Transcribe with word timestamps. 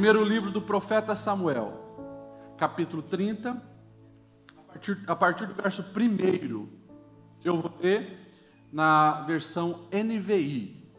Primeiro 0.00 0.24
livro 0.24 0.50
do 0.50 0.62
profeta 0.62 1.14
Samuel, 1.14 1.74
capítulo 2.56 3.02
30, 3.02 3.50
a 3.50 4.62
partir, 4.72 4.98
a 5.06 5.14
partir 5.14 5.46
do 5.46 5.52
verso 5.52 5.82
1. 5.82 6.68
Eu 7.44 7.60
vou 7.60 7.70
ler 7.78 8.32
na 8.72 9.20
versão 9.26 9.86
NVI. 9.92 10.90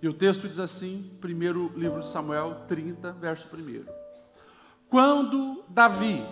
E 0.00 0.08
o 0.08 0.14
texto 0.14 0.48
diz 0.48 0.58
assim, 0.58 1.14
primeiro 1.20 1.70
livro 1.76 2.00
de 2.00 2.06
Samuel 2.06 2.64
30, 2.66 3.12
verso 3.12 3.46
1. 3.54 3.84
Quando 4.88 5.62
Davi 5.68 6.26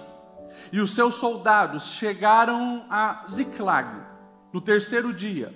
e 0.72 0.80
os 0.80 0.94
seus 0.94 1.16
soldados 1.16 1.88
chegaram 1.88 2.86
a 2.88 3.26
Ziclag, 3.28 4.06
no 4.54 4.60
terceiro 4.62 5.12
dia, 5.12 5.54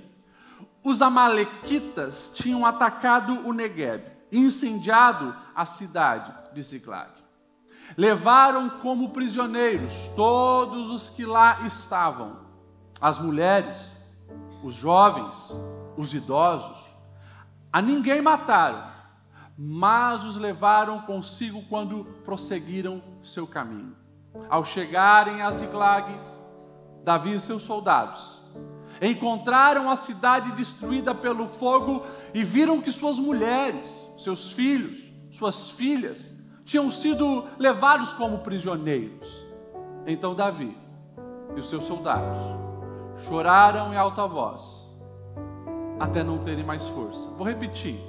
os 0.84 1.00
amalequitas 1.00 2.32
tinham 2.34 2.66
atacado 2.66 3.48
o 3.48 3.54
Negueb 3.54 4.12
incendiado 4.36 5.34
a 5.54 5.64
cidade 5.64 6.32
de 6.52 6.62
Ziclag. 6.62 7.10
Levaram 7.96 8.68
como 8.68 9.10
prisioneiros 9.10 10.08
todos 10.16 10.90
os 10.90 11.10
que 11.10 11.24
lá 11.24 11.60
estavam, 11.66 12.38
as 13.00 13.18
mulheres, 13.18 13.96
os 14.62 14.74
jovens, 14.74 15.54
os 15.96 16.14
idosos. 16.14 16.94
A 17.72 17.82
ninguém 17.82 18.22
mataram, 18.22 18.90
mas 19.56 20.24
os 20.24 20.36
levaram 20.36 21.02
consigo 21.02 21.62
quando 21.68 22.04
prosseguiram 22.24 23.02
seu 23.22 23.46
caminho. 23.46 23.94
Ao 24.48 24.64
chegarem 24.64 25.42
a 25.42 25.50
Ziklag, 25.50 26.18
Davi 27.04 27.34
e 27.34 27.40
seus 27.40 27.62
soldados 27.62 28.43
encontraram 29.00 29.90
a 29.90 29.96
cidade 29.96 30.52
destruída 30.52 31.14
pelo 31.14 31.48
fogo 31.48 32.02
e 32.32 32.44
viram 32.44 32.80
que 32.80 32.92
suas 32.92 33.18
mulheres, 33.18 33.90
seus 34.18 34.52
filhos, 34.52 35.12
suas 35.30 35.70
filhas 35.70 36.34
tinham 36.64 36.90
sido 36.90 37.44
levados 37.58 38.12
como 38.12 38.38
prisioneiros. 38.38 39.44
Então 40.06 40.34
Davi 40.34 40.76
e 41.54 41.60
os 41.60 41.68
seus 41.68 41.84
soldados 41.84 42.38
choraram 43.26 43.92
em 43.92 43.96
alta 43.96 44.26
voz, 44.26 44.88
até 45.98 46.22
não 46.22 46.38
terem 46.38 46.64
mais 46.64 46.88
força. 46.88 47.28
Vou 47.30 47.46
repetir, 47.46 48.00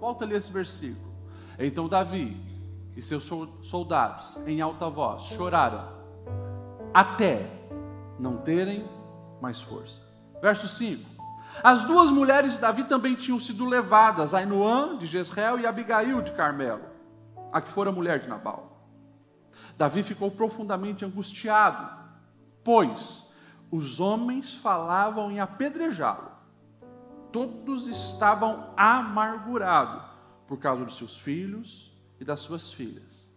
volta 0.00 0.24
ali 0.24 0.34
esse 0.34 0.52
versículo. 0.52 1.12
Então 1.58 1.88
Davi 1.88 2.36
e 2.96 3.02
seus 3.02 3.24
soldados, 3.62 4.36
em 4.46 4.60
alta 4.60 4.88
voz, 4.88 5.24
choraram, 5.24 5.88
até 6.92 7.46
não 8.18 8.36
terem 8.36 8.84
mais 9.40 9.60
força. 9.60 10.11
Verso 10.42 10.66
5. 10.66 11.12
As 11.62 11.84
duas 11.84 12.10
mulheres 12.10 12.54
de 12.54 12.58
Davi 12.58 12.82
também 12.82 13.14
tinham 13.14 13.38
sido 13.38 13.64
levadas, 13.64 14.34
Ainoã 14.34 14.98
de 14.98 15.06
Jezreel 15.06 15.60
e 15.60 15.66
Abigail 15.66 16.20
de 16.20 16.32
Carmelo, 16.32 16.82
a 17.52 17.60
que 17.60 17.70
fora 17.70 17.92
mulher 17.92 18.18
de 18.18 18.28
Nabal. 18.28 18.88
Davi 19.76 20.02
ficou 20.02 20.30
profundamente 20.30 21.04
angustiado, 21.04 21.88
pois 22.64 23.32
os 23.70 24.00
homens 24.00 24.56
falavam 24.56 25.30
em 25.30 25.38
apedrejá-lo. 25.38 26.32
Todos 27.30 27.86
estavam 27.86 28.74
amargurados 28.76 30.02
por 30.48 30.58
causa 30.58 30.84
dos 30.84 30.96
seus 30.96 31.18
filhos 31.18 31.96
e 32.18 32.24
das 32.24 32.40
suas 32.40 32.72
filhas. 32.72 33.30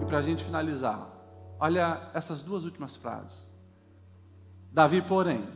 E 0.00 0.04
para 0.06 0.18
a 0.18 0.22
gente 0.22 0.42
finalizar, 0.42 1.08
olha 1.60 2.10
essas 2.14 2.40
duas 2.40 2.64
últimas 2.64 2.96
frases. 2.96 3.52
Davi, 4.72 5.02
porém, 5.02 5.46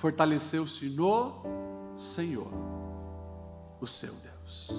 fortaleceu-se 0.00 0.88
no 0.88 1.42
Senhor, 1.94 2.50
o 3.78 3.86
seu 3.86 4.14
Deus. 4.14 4.70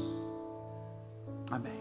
Amém. 1.51 1.79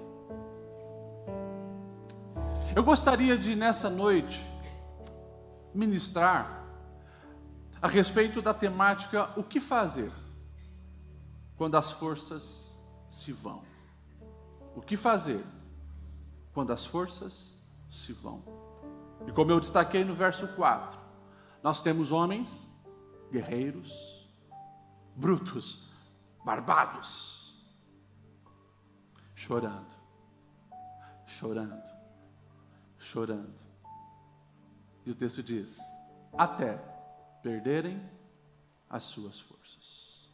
Eu 2.76 2.84
gostaria 2.84 3.38
de, 3.38 3.56
nessa 3.56 3.88
noite, 3.88 4.38
ministrar 5.74 6.66
a 7.80 7.88
respeito 7.88 8.42
da 8.42 8.52
temática 8.52 9.30
o 9.34 9.42
que 9.42 9.58
fazer 9.58 10.12
quando 11.56 11.78
as 11.78 11.90
forças 11.90 12.78
se 13.08 13.32
vão. 13.32 13.62
O 14.76 14.82
que 14.82 14.98
fazer 14.98 15.42
quando 16.52 16.74
as 16.74 16.84
forças 16.84 17.56
se 17.88 18.12
vão? 18.12 18.44
E 19.26 19.32
como 19.32 19.50
eu 19.50 19.58
destaquei 19.58 20.04
no 20.04 20.12
verso 20.12 20.46
4, 20.48 21.00
nós 21.62 21.80
temos 21.80 22.12
homens 22.12 22.68
guerreiros, 23.30 24.28
brutos, 25.14 25.91
barbados, 26.44 27.54
chorando, 29.34 29.94
chorando, 31.26 31.82
chorando. 32.98 33.60
E 35.04 35.10
o 35.10 35.14
texto 35.14 35.42
diz: 35.42 35.78
até 36.36 36.76
perderem 37.42 38.00
as 38.88 39.04
suas 39.04 39.40
forças. 39.40 40.30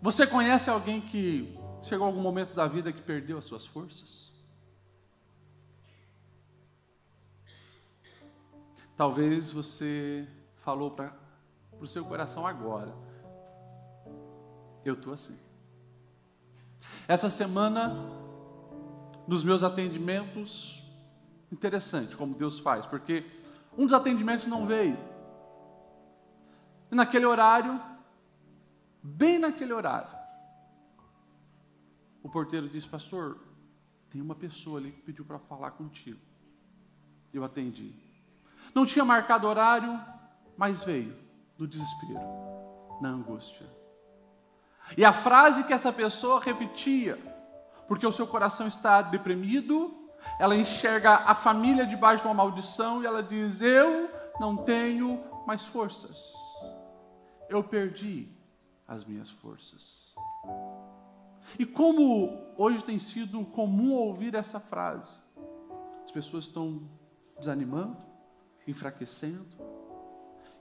Você 0.00 0.26
conhece 0.26 0.68
alguém 0.68 1.00
que 1.00 1.56
chegou 1.82 2.04
a 2.04 2.08
algum 2.08 2.20
momento 2.20 2.54
da 2.54 2.66
vida 2.66 2.92
que 2.92 3.00
perdeu 3.00 3.38
as 3.38 3.44
suas 3.44 3.64
forças? 3.64 4.31
Talvez 9.02 9.50
você 9.50 10.28
falou 10.58 10.92
para 10.92 11.12
o 11.80 11.88
seu 11.88 12.04
coração 12.04 12.46
agora. 12.46 12.94
Eu 14.84 14.94
estou 14.94 15.12
assim. 15.12 15.36
Essa 17.08 17.28
semana, 17.28 17.96
nos 19.26 19.42
meus 19.42 19.64
atendimentos, 19.64 20.88
Interessante 21.50 22.16
como 22.16 22.32
Deus 22.32 22.60
faz, 22.60 22.86
porque 22.86 23.28
um 23.76 23.86
dos 23.86 23.92
atendimentos 23.92 24.46
não 24.46 24.66
veio. 24.66 24.96
E 26.88 26.94
naquele 26.94 27.26
horário, 27.26 27.82
bem 29.02 29.36
naquele 29.36 29.72
horário, 29.72 30.16
o 32.22 32.28
porteiro 32.28 32.68
disse: 32.68 32.88
Pastor, 32.88 33.40
tem 34.08 34.22
uma 34.22 34.36
pessoa 34.36 34.78
ali 34.78 34.92
que 34.92 35.02
pediu 35.02 35.24
para 35.24 35.40
falar 35.40 35.72
contigo. 35.72 36.20
Eu 37.34 37.42
atendi. 37.42 38.01
Não 38.74 38.86
tinha 38.86 39.04
marcado 39.04 39.46
horário, 39.46 40.00
mas 40.56 40.82
veio 40.82 41.16
no 41.58 41.66
desespero, 41.66 42.20
na 43.00 43.08
angústia. 43.08 43.66
E 44.96 45.04
a 45.04 45.12
frase 45.12 45.64
que 45.64 45.72
essa 45.72 45.92
pessoa 45.92 46.40
repetia, 46.40 47.18
porque 47.88 48.06
o 48.06 48.12
seu 48.12 48.26
coração 48.26 48.66
está 48.66 49.02
deprimido, 49.02 49.94
ela 50.38 50.56
enxerga 50.56 51.14
a 51.16 51.34
família 51.34 51.86
debaixo 51.86 52.22
de 52.22 52.28
uma 52.28 52.34
maldição 52.34 53.02
e 53.02 53.06
ela 53.06 53.22
diz: 53.22 53.60
Eu 53.60 54.10
não 54.40 54.56
tenho 54.56 55.22
mais 55.46 55.66
forças. 55.66 56.34
Eu 57.48 57.62
perdi 57.62 58.28
as 58.86 59.04
minhas 59.04 59.30
forças. 59.30 60.14
E 61.58 61.66
como 61.66 62.54
hoje 62.56 62.82
tem 62.84 62.98
sido 62.98 63.44
comum 63.46 63.92
ouvir 63.94 64.34
essa 64.34 64.60
frase, 64.60 65.14
as 66.04 66.10
pessoas 66.10 66.44
estão 66.44 66.82
desanimando, 67.38 67.96
enfraquecendo 68.66 69.46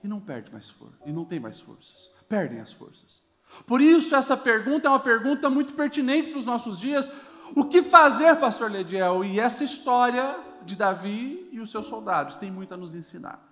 e 0.03 0.07
não 0.07 0.19
perde 0.19 0.51
mais 0.51 0.69
força, 0.69 0.97
e 1.05 1.11
não 1.11 1.25
tem 1.25 1.39
mais 1.39 1.59
forças, 1.59 2.11
perdem 2.27 2.59
as 2.59 2.71
forças. 2.71 3.21
Por 3.65 3.81
isso 3.81 4.15
essa 4.15 4.35
pergunta 4.35 4.87
é 4.87 4.91
uma 4.91 4.99
pergunta 4.99 5.49
muito 5.49 5.73
pertinente 5.73 6.31
para 6.31 6.39
os 6.39 6.45
nossos 6.45 6.79
dias, 6.79 7.11
o 7.55 7.65
que 7.65 7.83
fazer, 7.83 8.35
pastor 8.37 8.71
Lediel? 8.71 9.25
E 9.25 9.39
essa 9.39 9.63
história 9.63 10.39
de 10.63 10.75
Davi 10.75 11.49
e 11.51 11.59
os 11.59 11.69
seus 11.69 11.85
soldados 11.85 12.35
tem 12.35 12.49
muito 12.49 12.73
a 12.73 12.77
nos 12.77 12.95
ensinar. 12.95 13.51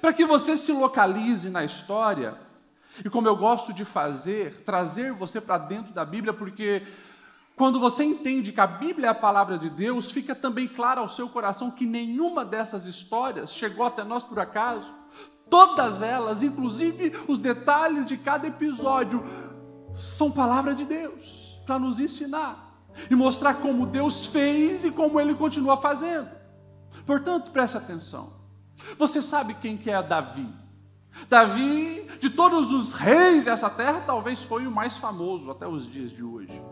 Para 0.00 0.12
que 0.12 0.24
você 0.24 0.56
se 0.56 0.72
localize 0.72 1.48
na 1.48 1.64
história, 1.64 2.36
e 3.04 3.10
como 3.10 3.28
eu 3.28 3.36
gosto 3.36 3.72
de 3.72 3.84
fazer, 3.84 4.62
trazer 4.64 5.12
você 5.12 5.40
para 5.40 5.58
dentro 5.58 5.92
da 5.92 6.04
Bíblia, 6.04 6.32
porque 6.32 6.82
quando 7.56 7.80
você 7.80 8.04
entende 8.04 8.52
que 8.52 8.60
a 8.60 8.66
Bíblia 8.66 9.06
é 9.06 9.10
a 9.10 9.14
palavra 9.14 9.56
de 9.56 9.70
Deus, 9.70 10.10
fica 10.10 10.34
também 10.34 10.68
claro 10.68 11.00
ao 11.00 11.08
seu 11.08 11.26
coração 11.26 11.70
que 11.70 11.86
nenhuma 11.86 12.44
dessas 12.44 12.84
histórias 12.84 13.50
chegou 13.54 13.86
até 13.86 14.04
nós 14.04 14.22
por 14.22 14.38
acaso. 14.38 14.92
Todas 15.48 16.02
elas, 16.02 16.42
inclusive 16.42 17.18
os 17.26 17.38
detalhes 17.38 18.06
de 18.06 18.18
cada 18.18 18.46
episódio, 18.46 19.24
são 19.94 20.30
palavra 20.30 20.74
de 20.74 20.84
Deus 20.84 21.58
para 21.64 21.78
nos 21.78 21.98
ensinar 21.98 22.78
e 23.10 23.14
mostrar 23.14 23.54
como 23.54 23.86
Deus 23.86 24.26
fez 24.26 24.84
e 24.84 24.90
como 24.90 25.18
Ele 25.18 25.34
continua 25.34 25.78
fazendo. 25.78 26.28
Portanto, 27.06 27.52
preste 27.52 27.78
atenção. 27.78 28.34
Você 28.98 29.22
sabe 29.22 29.54
quem 29.54 29.78
que 29.78 29.90
é 29.90 30.02
Davi? 30.02 30.46
Davi, 31.26 32.06
de 32.20 32.28
todos 32.28 32.70
os 32.74 32.92
reis 32.92 33.46
dessa 33.46 33.70
terra, 33.70 34.02
talvez 34.06 34.44
foi 34.44 34.66
o 34.66 34.70
mais 34.70 34.98
famoso 34.98 35.50
até 35.50 35.66
os 35.66 35.90
dias 35.90 36.10
de 36.10 36.22
hoje. 36.22 36.62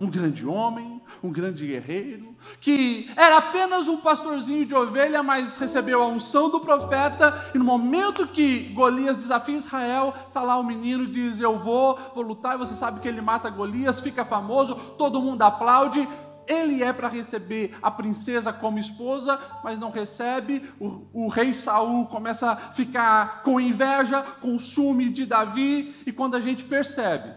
Um 0.00 0.08
grande 0.08 0.46
homem, 0.46 1.02
um 1.22 1.32
grande 1.32 1.66
guerreiro, 1.66 2.36
que 2.60 3.10
era 3.16 3.38
apenas 3.38 3.88
um 3.88 3.96
pastorzinho 3.96 4.64
de 4.64 4.74
ovelha, 4.74 5.22
mas 5.22 5.56
recebeu 5.56 6.02
a 6.02 6.06
unção 6.06 6.48
do 6.50 6.60
profeta, 6.60 7.50
e 7.54 7.58
no 7.58 7.64
momento 7.64 8.26
que 8.26 8.72
Golias 8.74 9.16
desafia 9.16 9.56
Israel, 9.56 10.14
está 10.28 10.42
lá 10.42 10.58
o 10.58 10.64
menino 10.64 11.06
diz: 11.06 11.40
Eu 11.40 11.58
vou, 11.58 11.98
vou 12.14 12.22
lutar, 12.22 12.54
e 12.54 12.58
você 12.58 12.74
sabe 12.74 13.00
que 13.00 13.08
ele 13.08 13.20
mata 13.20 13.50
Golias, 13.50 14.00
fica 14.00 14.24
famoso, 14.24 14.74
todo 14.96 15.20
mundo 15.20 15.42
aplaude. 15.42 16.08
Ele 16.46 16.82
é 16.82 16.94
para 16.94 17.08
receber 17.08 17.76
a 17.82 17.90
princesa 17.90 18.54
como 18.54 18.78
esposa, 18.78 19.38
mas 19.62 19.78
não 19.78 19.90
recebe. 19.90 20.62
O, 20.80 21.26
o 21.26 21.28
rei 21.28 21.52
Saul 21.52 22.06
começa 22.06 22.52
a 22.52 22.56
ficar 22.56 23.42
com 23.42 23.60
inveja, 23.60 24.22
com 24.40 24.58
ciúme 24.58 25.10
de 25.10 25.26
Davi, 25.26 25.94
e 26.06 26.12
quando 26.12 26.36
a 26.36 26.40
gente 26.40 26.64
percebe 26.64 27.34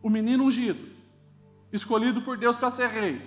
o 0.00 0.08
menino 0.08 0.44
ungido, 0.44 0.97
escolhido 1.72 2.22
por 2.22 2.36
Deus 2.36 2.56
para 2.56 2.70
ser 2.70 2.88
rei, 2.88 3.20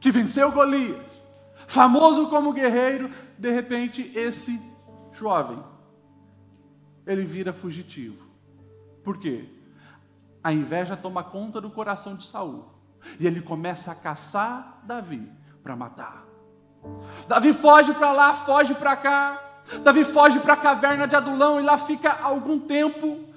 que 0.00 0.10
venceu 0.10 0.50
Golias, 0.52 1.24
famoso 1.66 2.28
como 2.28 2.52
guerreiro, 2.52 3.10
de 3.38 3.50
repente 3.50 4.10
esse 4.14 4.60
jovem, 5.12 5.62
ele 7.06 7.24
vira 7.24 7.52
fugitivo. 7.52 8.26
Por 9.02 9.18
quê? 9.18 9.48
A 10.42 10.52
inveja 10.52 10.96
toma 10.96 11.22
conta 11.22 11.60
do 11.60 11.70
coração 11.70 12.16
de 12.16 12.24
Saul. 12.24 12.66
E 13.18 13.26
ele 13.26 13.40
começa 13.40 13.90
a 13.90 13.94
caçar 13.94 14.80
Davi 14.84 15.28
para 15.62 15.76
matar. 15.76 16.24
Davi 17.28 17.52
foge 17.52 17.92
para 17.94 18.12
lá, 18.12 18.34
foge 18.34 18.74
para 18.74 18.96
cá. 18.96 19.42
Davi 19.82 20.04
foge 20.04 20.40
para 20.40 20.54
a 20.54 20.56
caverna 20.56 21.06
de 21.06 21.14
Adulão 21.14 21.60
e 21.60 21.62
lá 21.62 21.78
fica 21.78 22.18
algum 22.22 22.58
tempo. 22.58 23.31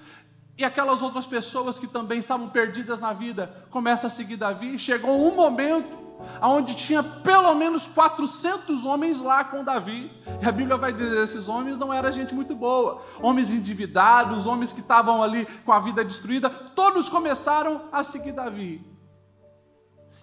E 0.57 0.63
aquelas 0.63 1.01
outras 1.01 1.27
pessoas 1.27 1.77
que 1.77 1.87
também 1.87 2.19
estavam 2.19 2.47
perdidas 2.47 3.01
na 3.01 3.11
vida 3.11 3.65
começam 3.69 4.07
a 4.07 4.09
seguir 4.09 4.37
Davi. 4.37 4.79
Chegou 4.79 5.27
um 5.27 5.35
momento 5.35 6.05
onde 6.41 6.75
tinha 6.75 7.03
pelo 7.03 7.53
menos 7.55 7.87
400 7.87 8.85
homens 8.85 9.19
lá 9.19 9.43
com 9.43 9.63
Davi. 9.63 10.11
E 10.41 10.45
a 10.45 10.51
Bíblia 10.51 10.77
vai 10.77 10.93
dizer: 10.93 11.23
esses 11.23 11.47
homens 11.47 11.77
não 11.77 11.93
era 11.93 12.11
gente 12.11 12.33
muito 12.33 12.55
boa, 12.55 13.01
homens 13.21 13.51
endividados, 13.51 14.45
homens 14.45 14.71
que 14.71 14.79
estavam 14.79 15.21
ali 15.21 15.45
com 15.65 15.71
a 15.71 15.79
vida 15.79 16.03
destruída. 16.03 16.49
Todos 16.49 17.09
começaram 17.09 17.89
a 17.91 18.03
seguir 18.03 18.31
Davi. 18.31 18.81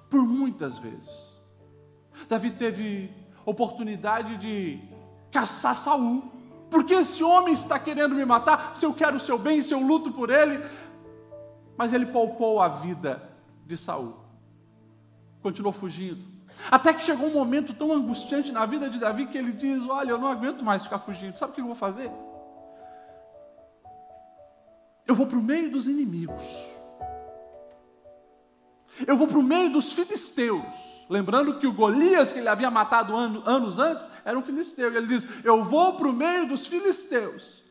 Por 0.08 0.26
muitas 0.26 0.78
vezes. 0.78 1.32
Davi 2.28 2.50
teve 2.50 3.10
oportunidade 3.44 4.36
de 4.36 4.80
caçar 5.30 5.76
Saul 5.76 6.41
porque 6.72 6.94
esse 6.94 7.22
homem 7.22 7.52
está 7.52 7.78
querendo 7.78 8.14
me 8.14 8.24
matar? 8.24 8.74
Se 8.74 8.86
eu 8.86 8.94
quero 8.94 9.18
o 9.18 9.20
seu 9.20 9.38
bem, 9.38 9.60
se 9.60 9.74
eu 9.74 9.80
luto 9.80 10.10
por 10.10 10.30
ele. 10.30 10.58
Mas 11.76 11.92
ele 11.92 12.06
poupou 12.06 12.62
a 12.62 12.68
vida 12.68 13.22
de 13.66 13.76
Saul. 13.76 14.16
Continuou 15.42 15.74
fugindo. 15.74 16.24
Até 16.70 16.94
que 16.94 17.04
chegou 17.04 17.28
um 17.28 17.34
momento 17.34 17.74
tão 17.74 17.92
angustiante 17.92 18.52
na 18.52 18.64
vida 18.64 18.88
de 18.88 18.98
Davi 18.98 19.26
que 19.26 19.36
ele 19.36 19.52
diz: 19.52 19.86
Olha, 19.86 20.12
eu 20.12 20.18
não 20.18 20.28
aguento 20.28 20.64
mais 20.64 20.84
ficar 20.84 20.98
fugindo. 20.98 21.38
Sabe 21.38 21.52
o 21.52 21.54
que 21.54 21.60
eu 21.60 21.66
vou 21.66 21.74
fazer? 21.74 22.10
Eu 25.06 25.14
vou 25.14 25.26
para 25.26 25.38
o 25.38 25.42
meio 25.42 25.70
dos 25.70 25.86
inimigos. 25.86 26.44
Eu 29.06 29.16
vou 29.18 29.28
para 29.28 29.38
o 29.38 29.42
meio 29.42 29.70
dos 29.70 29.92
filisteus. 29.92 30.64
Lembrando 31.12 31.58
que 31.58 31.66
o 31.66 31.74
Golias 31.74 32.32
que 32.32 32.38
ele 32.38 32.48
havia 32.48 32.70
matado 32.70 33.14
anos 33.14 33.78
antes 33.78 34.08
era 34.24 34.38
um 34.38 34.42
filisteu. 34.42 34.88
Ele 34.88 35.06
diz: 35.06 35.28
Eu 35.44 35.62
vou 35.62 35.92
para 35.92 36.08
o 36.08 36.12
meio 36.12 36.48
dos 36.48 36.66
filisteus. 36.66 37.62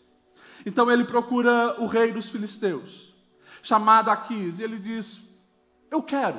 Então 0.63 0.91
ele 0.91 1.05
procura 1.05 1.75
o 1.81 1.87
rei 1.87 2.11
dos 2.11 2.29
filisteus, 2.29 3.15
chamado 3.63 4.11
Aquis, 4.11 4.59
e 4.59 4.63
ele 4.63 4.77
diz: 4.77 5.21
Eu 5.89 6.03
quero 6.03 6.37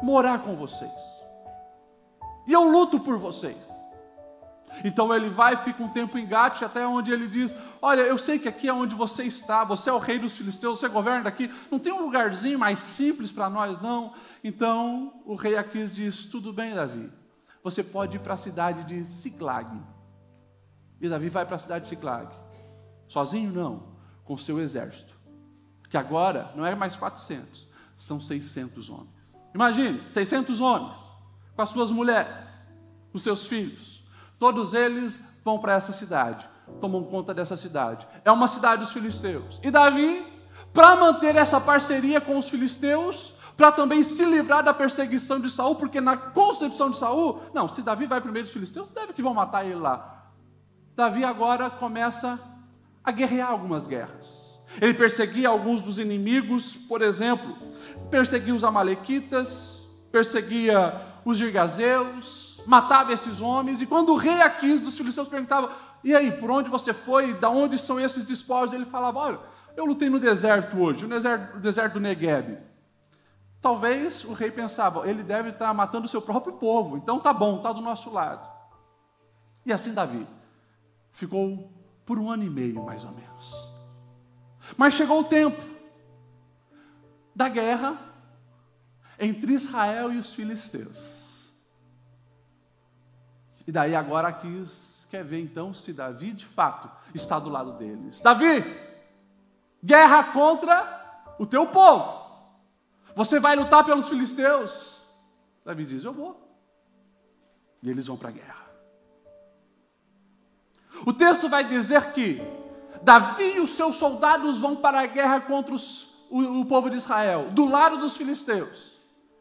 morar 0.00 0.38
com 0.38 0.56
vocês. 0.56 0.90
E 2.46 2.52
eu 2.54 2.62
luto 2.62 2.98
por 2.98 3.18
vocês. 3.18 3.68
Então 4.84 5.14
ele 5.14 5.28
vai, 5.28 5.56
fica 5.56 5.82
um 5.82 5.88
tempo 5.88 6.18
em 6.18 6.26
Gate, 6.26 6.62
até 6.62 6.86
onde 6.86 7.12
ele 7.12 7.26
diz: 7.26 7.54
Olha, 7.80 8.02
eu 8.02 8.18
sei 8.18 8.38
que 8.38 8.48
aqui 8.48 8.68
é 8.68 8.72
onde 8.72 8.94
você 8.94 9.24
está, 9.24 9.64
você 9.64 9.90
é 9.90 9.92
o 9.92 9.98
rei 9.98 10.18
dos 10.18 10.36
filisteus, 10.36 10.78
você 10.78 10.88
governa 10.88 11.24
daqui, 11.24 11.50
não 11.70 11.78
tem 11.78 11.92
um 11.92 12.02
lugarzinho 12.02 12.58
mais 12.58 12.78
simples 12.78 13.32
para 13.32 13.50
nós, 13.50 13.80
não? 13.80 14.12
Então 14.42 15.22
o 15.24 15.34
rei 15.34 15.56
Aquis 15.56 15.94
diz: 15.94 16.24
Tudo 16.24 16.52
bem, 16.52 16.74
Davi, 16.74 17.10
você 17.62 17.82
pode 17.82 18.16
ir 18.16 18.20
para 18.20 18.34
a 18.34 18.38
cidade 18.38 18.84
de 18.84 19.04
Ciclag. 19.04 19.80
E 21.00 21.08
Davi 21.08 21.28
vai 21.28 21.46
para 21.46 21.56
a 21.56 21.60
cidade 21.60 21.84
de 21.84 21.90
Ciclag, 21.90 22.32
sozinho? 23.08 23.52
Não, 23.52 23.94
com 24.24 24.36
seu 24.36 24.60
exército, 24.60 25.14
que 25.88 25.96
agora 25.96 26.52
não 26.56 26.66
é 26.66 26.74
mais 26.74 26.96
400, 26.96 27.68
são 27.96 28.20
600 28.20 28.90
homens. 28.90 29.18
Imagine, 29.54 30.02
600 30.08 30.60
homens, 30.60 30.98
com 31.54 31.62
as 31.62 31.70
suas 31.70 31.90
mulheres, 31.90 32.44
os 33.12 33.22
seus 33.22 33.46
filhos 33.46 33.97
Todos 34.38 34.74
eles 34.74 35.18
vão 35.44 35.58
para 35.58 35.74
essa 35.74 35.92
cidade, 35.92 36.48
tomam 36.80 37.02
conta 37.04 37.34
dessa 37.34 37.56
cidade. 37.56 38.06
É 38.24 38.30
uma 38.30 38.46
cidade 38.46 38.82
dos 38.82 38.92
filisteus. 38.92 39.60
E 39.62 39.70
Davi, 39.70 40.24
para 40.72 40.96
manter 40.96 41.34
essa 41.36 41.60
parceria 41.60 42.20
com 42.20 42.38
os 42.38 42.48
filisteus, 42.48 43.34
para 43.56 43.72
também 43.72 44.02
se 44.02 44.24
livrar 44.24 44.62
da 44.62 44.72
perseguição 44.72 45.40
de 45.40 45.50
Saul, 45.50 45.74
porque 45.74 46.00
na 46.00 46.16
concepção 46.16 46.90
de 46.90 46.98
Saul, 46.98 47.42
não, 47.52 47.68
se 47.68 47.82
Davi 47.82 48.06
vai 48.06 48.20
primeiro 48.20 48.46
dos 48.46 48.52
filisteus, 48.52 48.88
deve 48.90 49.12
que 49.12 49.22
vão 49.22 49.34
matar 49.34 49.64
ele 49.64 49.74
lá. 49.74 50.30
Davi 50.94 51.24
agora 51.24 51.68
começa 51.68 52.38
a 53.02 53.10
guerrear 53.10 53.50
algumas 53.50 53.86
guerras. 53.86 54.48
Ele 54.80 54.94
perseguia 54.94 55.48
alguns 55.48 55.82
dos 55.82 55.98
inimigos, 55.98 56.76
por 56.76 57.02
exemplo, 57.02 57.56
perseguia 58.10 58.54
os 58.54 58.62
amalequitas, 58.62 59.82
perseguia 60.12 61.00
os 61.24 61.38
gigazeus, 61.38 62.47
matava 62.68 63.14
esses 63.14 63.40
homens, 63.40 63.80
e 63.80 63.86
quando 63.86 64.12
o 64.12 64.16
rei 64.16 64.42
Aquis 64.42 64.82
dos 64.82 64.94
filisteus 64.94 65.26
perguntava: 65.26 65.72
E 66.04 66.14
aí, 66.14 66.30
por 66.30 66.50
onde 66.50 66.68
você 66.68 66.92
foi? 66.92 67.32
Da 67.32 67.48
onde 67.48 67.78
são 67.78 67.98
esses 67.98 68.26
despojos? 68.26 68.74
Ele 68.74 68.84
falava: 68.84 69.18
Olha, 69.18 69.40
eu 69.74 69.86
lutei 69.86 70.10
no 70.10 70.18
deserto 70.18 70.78
hoje, 70.78 71.04
no 71.04 71.08
deserto, 71.08 71.58
deserto 71.58 71.94
do 71.94 72.00
Negueb. 72.00 72.58
Talvez 73.58 74.22
o 74.24 74.34
rei 74.34 74.50
pensava: 74.50 75.08
Ele 75.08 75.22
deve 75.22 75.48
estar 75.48 75.72
matando 75.72 76.04
o 76.04 76.08
seu 76.08 76.20
próprio 76.20 76.52
povo, 76.52 76.98
então 76.98 77.18
tá 77.18 77.32
bom, 77.32 77.56
está 77.56 77.72
do 77.72 77.80
nosso 77.80 78.10
lado. 78.10 78.46
E 79.64 79.72
assim 79.72 79.94
Davi 79.94 80.26
ficou 81.10 81.72
por 82.04 82.18
um 82.18 82.30
ano 82.30 82.44
e 82.44 82.50
meio, 82.50 82.84
mais 82.84 83.02
ou 83.02 83.12
menos. 83.12 83.72
Mas 84.76 84.92
chegou 84.92 85.20
o 85.20 85.24
tempo 85.24 85.62
da 87.34 87.48
guerra 87.48 87.98
entre 89.18 89.54
Israel 89.54 90.12
e 90.12 90.18
os 90.18 90.34
filisteus. 90.34 91.17
E 93.68 93.70
daí 93.70 93.94
agora 93.94 94.28
Aquis 94.28 95.06
quer 95.10 95.22
ver 95.22 95.42
então 95.42 95.74
se 95.74 95.92
Davi 95.92 96.32
de 96.32 96.46
fato 96.46 96.90
está 97.14 97.38
do 97.38 97.50
lado 97.50 97.72
deles. 97.72 98.18
Davi, 98.22 98.64
guerra 99.84 100.32
contra 100.32 101.34
o 101.38 101.44
teu 101.44 101.66
povo. 101.66 102.18
Você 103.14 103.38
vai 103.38 103.54
lutar 103.54 103.84
pelos 103.84 104.08
filisteus? 104.08 105.02
Davi 105.66 105.84
diz: 105.84 106.02
Eu 106.02 106.14
vou. 106.14 106.50
E 107.82 107.90
eles 107.90 108.06
vão 108.06 108.16
para 108.16 108.30
a 108.30 108.32
guerra. 108.32 108.66
O 111.04 111.12
texto 111.12 111.46
vai 111.46 111.62
dizer 111.62 112.10
que 112.12 112.40
Davi 113.02 113.56
e 113.56 113.60
os 113.60 113.68
seus 113.68 113.96
soldados 113.96 114.58
vão 114.58 114.76
para 114.76 115.02
a 115.02 115.06
guerra 115.06 115.42
contra 115.42 115.74
os, 115.74 116.26
o, 116.30 116.60
o 116.60 116.64
povo 116.64 116.88
de 116.88 116.96
Israel, 116.96 117.50
do 117.50 117.66
lado 117.66 117.98
dos 117.98 118.16
filisteus. 118.16 118.94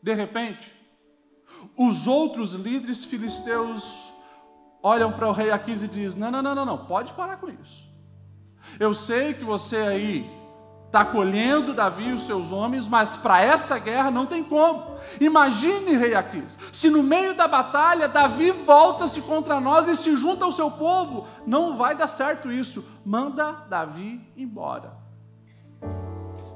De 0.03 0.13
repente, 0.13 0.75
os 1.77 2.07
outros 2.07 2.55
líderes 2.55 3.05
filisteus 3.05 4.16
olham 4.81 5.11
para 5.11 5.27
o 5.27 5.31
rei 5.31 5.51
Aquis 5.51 5.83
e 5.83 5.87
diz: 5.87 6.15
não, 6.15 6.31
não, 6.31 6.41
não, 6.41 6.55
não, 6.55 6.65
não, 6.65 6.77
pode 6.77 7.13
parar 7.13 7.37
com 7.37 7.49
isso. 7.49 7.87
Eu 8.79 8.93
sei 8.93 9.33
que 9.33 9.43
você 9.43 9.77
aí 9.77 10.37
está 10.85 11.03
colhendo 11.03 11.73
Davi 11.73 12.05
e 12.05 12.13
os 12.13 12.23
seus 12.23 12.51
homens, 12.51 12.87
mas 12.87 13.15
para 13.15 13.41
essa 13.41 13.77
guerra 13.77 14.09
não 14.09 14.25
tem 14.25 14.43
como. 14.43 14.95
Imagine, 15.19 15.95
rei 15.95 16.15
Aquis, 16.15 16.57
se 16.71 16.89
no 16.89 17.03
meio 17.03 17.35
da 17.35 17.47
batalha 17.47 18.07
Davi 18.07 18.51
volta-se 18.51 19.21
contra 19.21 19.59
nós 19.59 19.87
e 19.87 19.95
se 19.95 20.15
junta 20.15 20.45
ao 20.45 20.51
seu 20.51 20.71
povo, 20.71 21.27
não 21.45 21.75
vai 21.77 21.95
dar 21.95 22.07
certo 22.07 22.51
isso. 22.51 22.83
Manda 23.05 23.51
Davi 23.69 24.21
embora. 24.35 24.93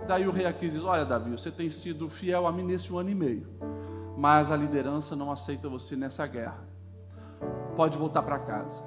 Daí 0.08 0.28
o 0.28 0.32
rei 0.32 0.46
Aquis 0.46 0.74
diz: 0.74 0.84
Olha, 0.84 1.06
Davi, 1.06 1.32
você 1.32 1.51
tem 1.51 1.70
sido 1.70 2.10
fiel 2.10 2.48
a 2.48 2.51
mim 2.51 2.63
nesse 2.63 2.92
um 2.92 2.98
ano 2.98 3.10
e 3.10 3.16
meio, 3.16 3.48
mas 4.18 4.51
a 4.51 4.56
liderança 4.56 5.16
não 5.16 5.32
aceita 5.32 5.70
você 5.70 5.96
nessa 5.96 6.25
guerra 6.25 6.71
pode 7.75 7.98
voltar 7.98 8.22
para 8.22 8.40
casa. 8.40 8.84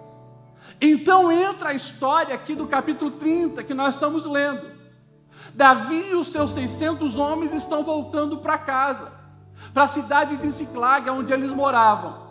Então 0.81 1.31
entra 1.31 1.71
a 1.71 1.75
história 1.75 2.35
aqui 2.35 2.55
do 2.55 2.67
capítulo 2.67 3.11
30 3.11 3.63
que 3.63 3.75
nós 3.75 3.95
estamos 3.95 4.25
lendo. 4.25 4.73
Davi 5.55 6.11
e 6.11 6.15
os 6.15 6.29
seus 6.29 6.53
600 6.53 7.19
homens 7.19 7.53
estão 7.53 7.85
voltando 7.85 8.39
para 8.39 8.57
casa, 8.57 9.13
para 9.73 9.85
a 9.85 9.89
cidade 9.89 10.37
de 10.37 10.49
Ziclag, 10.49 11.09
onde 11.11 11.33
eles 11.33 11.53
moravam. 11.53 12.25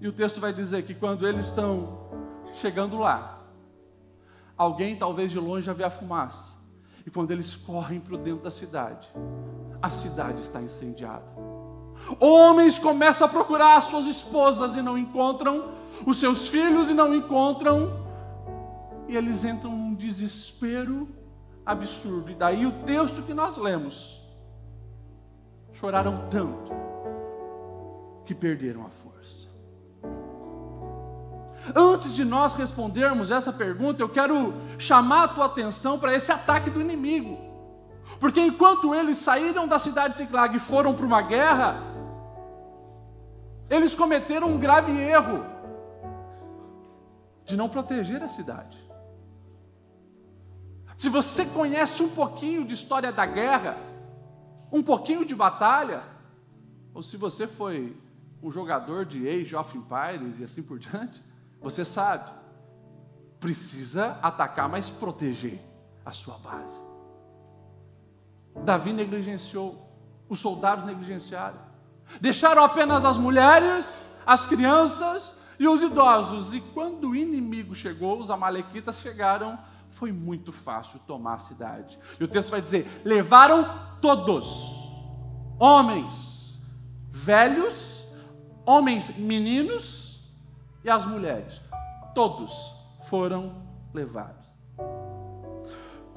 E 0.00 0.08
o 0.08 0.12
texto 0.12 0.40
vai 0.40 0.52
dizer 0.52 0.82
que 0.84 0.94
quando 0.94 1.26
eles 1.26 1.46
estão 1.46 2.08
chegando 2.54 2.98
lá, 2.98 3.42
alguém 4.56 4.96
talvez 4.96 5.30
de 5.30 5.38
longe 5.38 5.66
já 5.66 5.72
vê 5.72 5.84
a 5.84 5.90
fumaça 5.90 6.56
E 7.04 7.10
quando 7.10 7.30
eles 7.30 7.54
correm 7.54 8.00
para 8.00 8.14
o 8.14 8.18
dentro 8.18 8.42
da 8.42 8.50
cidade, 8.50 9.08
a 9.80 9.88
cidade 9.88 10.42
está 10.42 10.60
incendiada. 10.60 11.26
Homens 12.20 12.78
começam 12.78 13.26
a 13.26 13.30
procurar 13.30 13.76
as 13.76 13.84
suas 13.84 14.06
esposas 14.06 14.76
e 14.76 14.82
não 14.82 14.96
encontram, 14.96 15.72
os 16.06 16.18
seus 16.18 16.48
filhos 16.48 16.90
e 16.90 16.94
não 16.94 17.14
encontram, 17.14 18.04
e 19.08 19.16
eles 19.16 19.44
entram 19.44 19.72
num 19.72 19.94
desespero 19.94 21.08
absurdo. 21.64 22.30
E 22.30 22.34
daí 22.34 22.66
o 22.66 22.72
texto 22.84 23.22
que 23.22 23.34
nós 23.34 23.56
lemos: 23.56 24.20
choraram 25.74 26.28
tanto 26.30 26.72
que 28.24 28.34
perderam 28.34 28.84
a 28.86 28.90
força. 28.90 29.46
Antes 31.74 32.14
de 32.14 32.24
nós 32.24 32.54
respondermos 32.54 33.30
essa 33.30 33.52
pergunta, 33.52 34.02
eu 34.02 34.08
quero 34.08 34.54
chamar 34.78 35.24
a 35.24 35.28
tua 35.28 35.46
atenção 35.46 35.98
para 35.98 36.14
esse 36.14 36.30
ataque 36.30 36.70
do 36.70 36.80
inimigo. 36.80 37.45
Porque 38.20 38.40
enquanto 38.40 38.94
eles 38.94 39.18
saíram 39.18 39.66
da 39.66 39.78
cidade 39.78 40.14
de 40.14 40.20
Ciclag 40.20 40.56
e 40.56 40.60
foram 40.60 40.94
para 40.94 41.06
uma 41.06 41.22
guerra, 41.22 41.82
eles 43.68 43.94
cometeram 43.94 44.48
um 44.48 44.58
grave 44.58 44.92
erro 44.92 45.44
de 47.44 47.56
não 47.56 47.68
proteger 47.68 48.22
a 48.22 48.28
cidade. 48.28 48.78
Se 50.96 51.08
você 51.08 51.44
conhece 51.44 52.02
um 52.02 52.08
pouquinho 52.08 52.64
de 52.64 52.74
história 52.74 53.12
da 53.12 53.26
guerra, 53.26 53.76
um 54.72 54.82
pouquinho 54.82 55.24
de 55.24 55.34
batalha, 55.34 56.02
ou 56.94 57.02
se 57.02 57.16
você 57.16 57.46
foi 57.46 57.96
um 58.42 58.50
jogador 58.50 59.04
de 59.04 59.28
Age 59.28 59.54
of 59.54 59.76
Empires 59.76 60.40
e 60.40 60.44
assim 60.44 60.62
por 60.62 60.78
diante, 60.78 61.22
você 61.60 61.84
sabe, 61.84 62.30
precisa 63.38 64.18
atacar, 64.22 64.68
mas 64.68 64.88
proteger 64.88 65.60
a 66.04 66.12
sua 66.12 66.38
base. 66.38 66.85
Davi 68.64 68.92
negligenciou, 68.92 69.90
os 70.28 70.38
soldados 70.38 70.84
negligenciaram, 70.84 71.58
deixaram 72.20 72.64
apenas 72.64 73.04
as 73.04 73.16
mulheres, 73.16 73.94
as 74.24 74.44
crianças 74.44 75.34
e 75.58 75.68
os 75.68 75.82
idosos. 75.82 76.52
E 76.52 76.60
quando 76.60 77.10
o 77.10 77.16
inimigo 77.16 77.74
chegou, 77.74 78.20
os 78.20 78.30
amalequitas 78.30 79.00
chegaram, 79.00 79.58
foi 79.90 80.12
muito 80.12 80.52
fácil 80.52 81.00
tomar 81.06 81.34
a 81.34 81.38
cidade. 81.38 81.98
E 82.18 82.24
o 82.24 82.28
texto 82.28 82.50
vai 82.50 82.60
dizer: 82.60 83.02
levaram 83.04 83.66
todos, 84.00 84.46
homens, 85.58 86.58
velhos, 87.08 88.04
homens, 88.64 89.16
meninos 89.16 90.34
e 90.84 90.90
as 90.90 91.06
mulheres, 91.06 91.60
todos 92.14 92.74
foram 93.08 93.62
levados. 93.92 94.45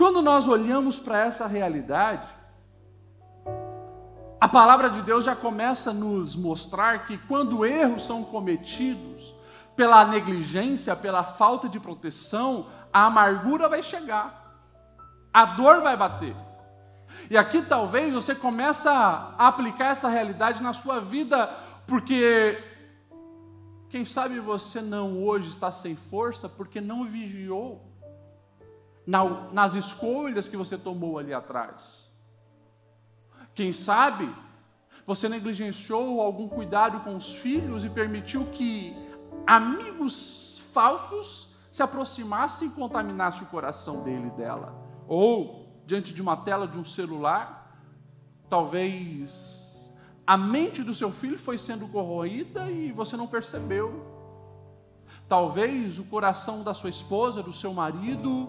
Quando 0.10 0.24
nós 0.24 0.48
olhamos 0.48 1.00
para 1.00 1.20
essa 1.20 1.46
realidade, 1.46 2.28
a 4.42 4.50
palavra 4.50 4.90
de 4.90 5.04
Deus 5.04 5.24
já 5.24 5.36
começa 5.36 5.92
a 5.92 5.94
nos 5.94 6.36
mostrar 6.36 7.06
que 7.06 7.16
quando 7.16 7.64
erros 7.64 8.08
são 8.08 8.24
cometidos 8.24 9.36
pela 9.76 10.04
negligência, 10.06 10.96
pela 10.96 11.24
falta 11.24 11.70
de 11.70 11.80
proteção, 11.80 12.66
a 12.92 13.06
amargura 13.06 13.70
vai 13.70 13.84
chegar, 13.84 14.52
a 15.32 15.46
dor 15.46 15.82
vai 15.82 15.96
bater. 15.96 16.36
E 17.30 17.38
aqui 17.38 17.62
talvez 17.62 18.12
você 18.12 18.34
começa 18.34 18.92
a 18.92 19.48
aplicar 19.48 19.92
essa 19.92 20.10
realidade 20.10 20.64
na 20.64 20.74
sua 20.74 21.00
vida, 21.00 21.56
porque 21.86 22.58
quem 23.92 24.04
sabe 24.04 24.40
você 24.40 24.82
não 24.82 25.24
hoje 25.24 25.50
está 25.50 25.72
sem 25.72 25.96
força 25.96 26.50
porque 26.50 26.82
não 26.82 27.06
vigiou 27.06 27.89
nas 29.52 29.74
escolhas 29.74 30.48
que 30.48 30.56
você 30.56 30.78
tomou 30.78 31.18
ali 31.18 31.34
atrás. 31.34 32.08
Quem 33.56 33.74
sabe 33.74 34.34
você 35.06 35.28
negligenciou 35.28 36.22
algum 36.22 36.48
cuidado 36.48 37.00
com 37.00 37.16
os 37.16 37.34
filhos 37.34 37.84
e 37.84 37.90
permitiu 37.90 38.46
que 38.52 38.96
amigos 39.48 40.62
falsos 40.72 41.56
se 41.72 41.82
aproximassem 41.82 42.68
e 42.68 42.72
contaminassem 42.72 43.42
o 43.42 43.48
coração 43.48 44.04
dele 44.04 44.28
e 44.28 44.38
dela. 44.38 44.76
Ou, 45.08 45.68
diante 45.88 46.14
de 46.14 46.22
uma 46.22 46.38
tela 46.38 46.68
de 46.68 46.78
um 46.78 46.86
celular, 46.86 47.76
talvez 48.48 49.92
a 50.28 50.38
mente 50.38 50.84
do 50.84 50.94
seu 50.94 51.12
filho 51.12 51.40
foi 51.40 51.58
sendo 51.58 51.88
corroída 51.88 52.70
e 52.70 52.92
você 52.92 53.18
não 53.18 53.26
percebeu. 53.26 54.06
Talvez 55.28 55.98
o 55.98 56.04
coração 56.04 56.62
da 56.62 56.76
sua 56.76 56.92
esposa, 56.92 57.42
do 57.42 57.52
seu 57.52 57.74
marido, 57.74 58.48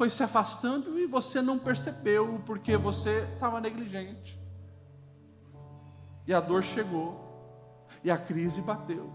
foi 0.00 0.08
se 0.08 0.22
afastando 0.22 0.98
e 0.98 1.06
você 1.06 1.42
não 1.42 1.58
percebeu 1.58 2.42
porque 2.46 2.74
você 2.74 3.28
estava 3.34 3.60
negligente. 3.60 4.40
E 6.26 6.32
a 6.32 6.40
dor 6.40 6.62
chegou, 6.62 7.20
e 8.02 8.10
a 8.10 8.16
crise 8.16 8.62
bateu. 8.62 9.12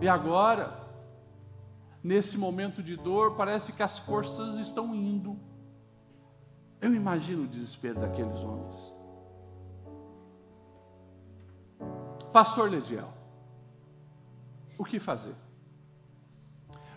E 0.00 0.08
agora, 0.08 0.88
nesse 2.02 2.38
momento 2.38 2.82
de 2.82 2.96
dor, 2.96 3.36
parece 3.36 3.74
que 3.74 3.82
as 3.82 3.98
forças 3.98 4.54
estão 4.54 4.94
indo. 4.94 5.38
Eu 6.80 6.94
imagino 6.94 7.42
o 7.42 7.46
desespero 7.46 8.00
daqueles 8.00 8.42
homens. 8.42 8.94
Pastor 12.32 12.70
Lediel, 12.70 13.12
o 14.78 14.86
que 14.86 14.98
fazer? 14.98 15.34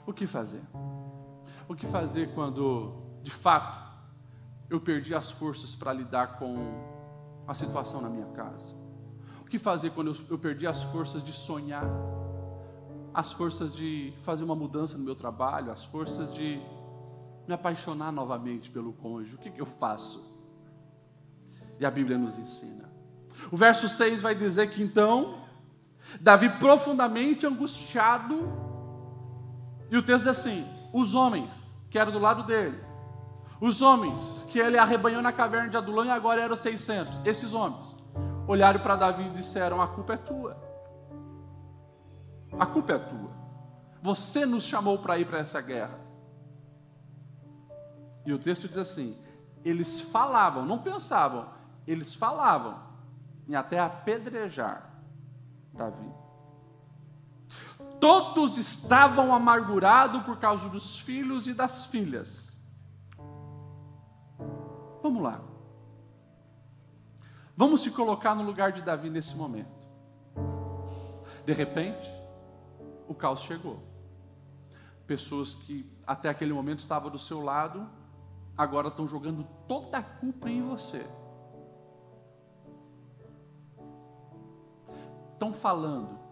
O 0.06 0.13
que 0.13 0.25
fazer? 0.25 0.62
O 1.68 1.76
que 1.76 1.86
fazer 1.86 2.34
quando, 2.34 2.94
de 3.22 3.32
fato, 3.32 3.78
eu 4.70 4.80
perdi 4.80 5.14
as 5.14 5.32
forças 5.32 5.76
para 5.76 5.92
lidar 5.92 6.40
com 6.40 6.56
a 7.46 7.54
situação 7.54 8.02
na 8.02 8.10
minha 8.10 8.28
casa? 8.28 8.74
O 9.42 9.46
que 9.46 9.60
fazer 9.60 9.92
quando 9.92 10.14
eu, 10.30 10.38
perdi 10.38 10.66
as 10.66 10.84
forças 10.84 11.22
de 11.22 11.34
sonhar? 11.34 11.86
As 13.14 13.34
forças 13.34 13.74
de 13.76 14.14
fazer 14.22 14.46
uma 14.46 14.56
mudança 14.56 14.98
no 14.98 15.04
meu 15.04 15.16
trabalho? 15.16 15.72
As 15.72 15.84
forças 15.84 16.34
de 16.34 16.62
me 17.46 17.54
apaixonar 17.54 18.12
novamente 18.12 18.70
pelo 18.70 18.94
cônjuge? 18.94 19.36
O 19.36 19.38
que, 19.38 19.52
que 19.52 19.62
eu 19.62 19.66
faço? 19.66 20.26
E 21.80 21.86
a 21.86 21.92
Bíblia 21.92 22.18
nos 22.18 22.38
ensina. 22.38 22.90
O 23.52 23.58
verso 23.58 23.90
6 23.90 24.22
vai 24.22 24.36
dizer 24.36 24.70
que 24.70 24.82
então, 24.82 25.44
Davi 26.20 26.50
profundamente 26.60 27.46
angustiado, 27.46 28.36
e 29.92 29.98
o 29.98 30.02
texto 30.02 30.20
diz 30.20 30.28
assim: 30.28 30.77
os 30.94 31.15
homens 31.15 31.74
que 31.89 31.98
eram 31.98 32.12
do 32.12 32.20
lado 32.20 32.44
dele, 32.44 32.82
os 33.60 33.82
homens 33.82 34.46
que 34.50 34.60
ele 34.60 34.77
arrebanhou 34.77 35.22
na 35.22 35.32
caverna 35.32 35.70
de 35.70 35.77
Adulão 35.77 36.06
e 36.06 36.10
agora 36.10 36.41
eram 36.41 36.56
600, 36.56 37.22
esses 37.25 37.53
homens 37.53 37.96
olharam 38.48 38.79
para 38.79 38.96
Davi 38.96 39.24
e 39.27 39.32
disseram: 39.32 39.82
A 39.82 39.88
culpa 39.88 40.13
é 40.13 40.17
tua. 40.17 40.58
A 42.60 42.65
culpa 42.65 42.94
é 42.94 43.00
tua. 43.00 43.32
Você 44.01 44.46
nos 44.46 44.63
chamou 44.63 45.00
para 45.00 45.17
ir 45.17 45.25
para 45.25 45.39
essa 45.39 45.60
guerra. 45.60 46.00
E 48.25 48.34
o 48.34 48.39
texto 48.39 48.67
diz 48.67 48.77
assim: 48.77 49.17
eles 49.63 50.00
falavam, 50.00 50.65
não 50.65 50.79
pensavam, 50.79 51.50
eles 51.86 52.13
falavam 52.15 52.79
em 53.48 53.56
até 53.56 53.79
apedrejar 53.79 54.89
Davi. 55.74 56.10
Todos 58.00 58.58
estavam 58.58 59.34
amargurados 59.34 60.24
por 60.24 60.38
causa 60.38 60.70
dos 60.70 61.00
filhos 61.00 61.48
e 61.48 61.54
das 61.54 61.86
filhas. 61.86 62.56
Vamos 65.01 65.24
lá. 65.24 65.42
Vamos 67.56 67.82
se 67.82 67.89
colocar 67.89 68.36
no 68.36 68.44
lugar 68.44 68.72
de 68.72 68.82
Davi 68.82 69.10
nesse 69.10 69.36
momento. 69.36 69.75
De 71.44 71.54
repente, 71.54 72.08
o 73.08 73.16
caos 73.16 73.42
chegou. 73.42 73.82
Pessoas 75.08 75.56
que 75.56 75.89
até 76.06 76.30
aquele 76.30 76.54
momento 76.54 76.80
estavam 76.80 77.10
do 77.10 77.18
seu 77.18 77.42
lado, 77.42 77.89
agora 78.56 78.89
estão 78.89 79.08
jogando 79.08 79.48
toda 79.68 79.98
a 79.98 80.04
culpa 80.04 80.50
em 80.50 80.62
você. 80.62 81.08
Estão 85.34 85.54
falando 85.54 86.27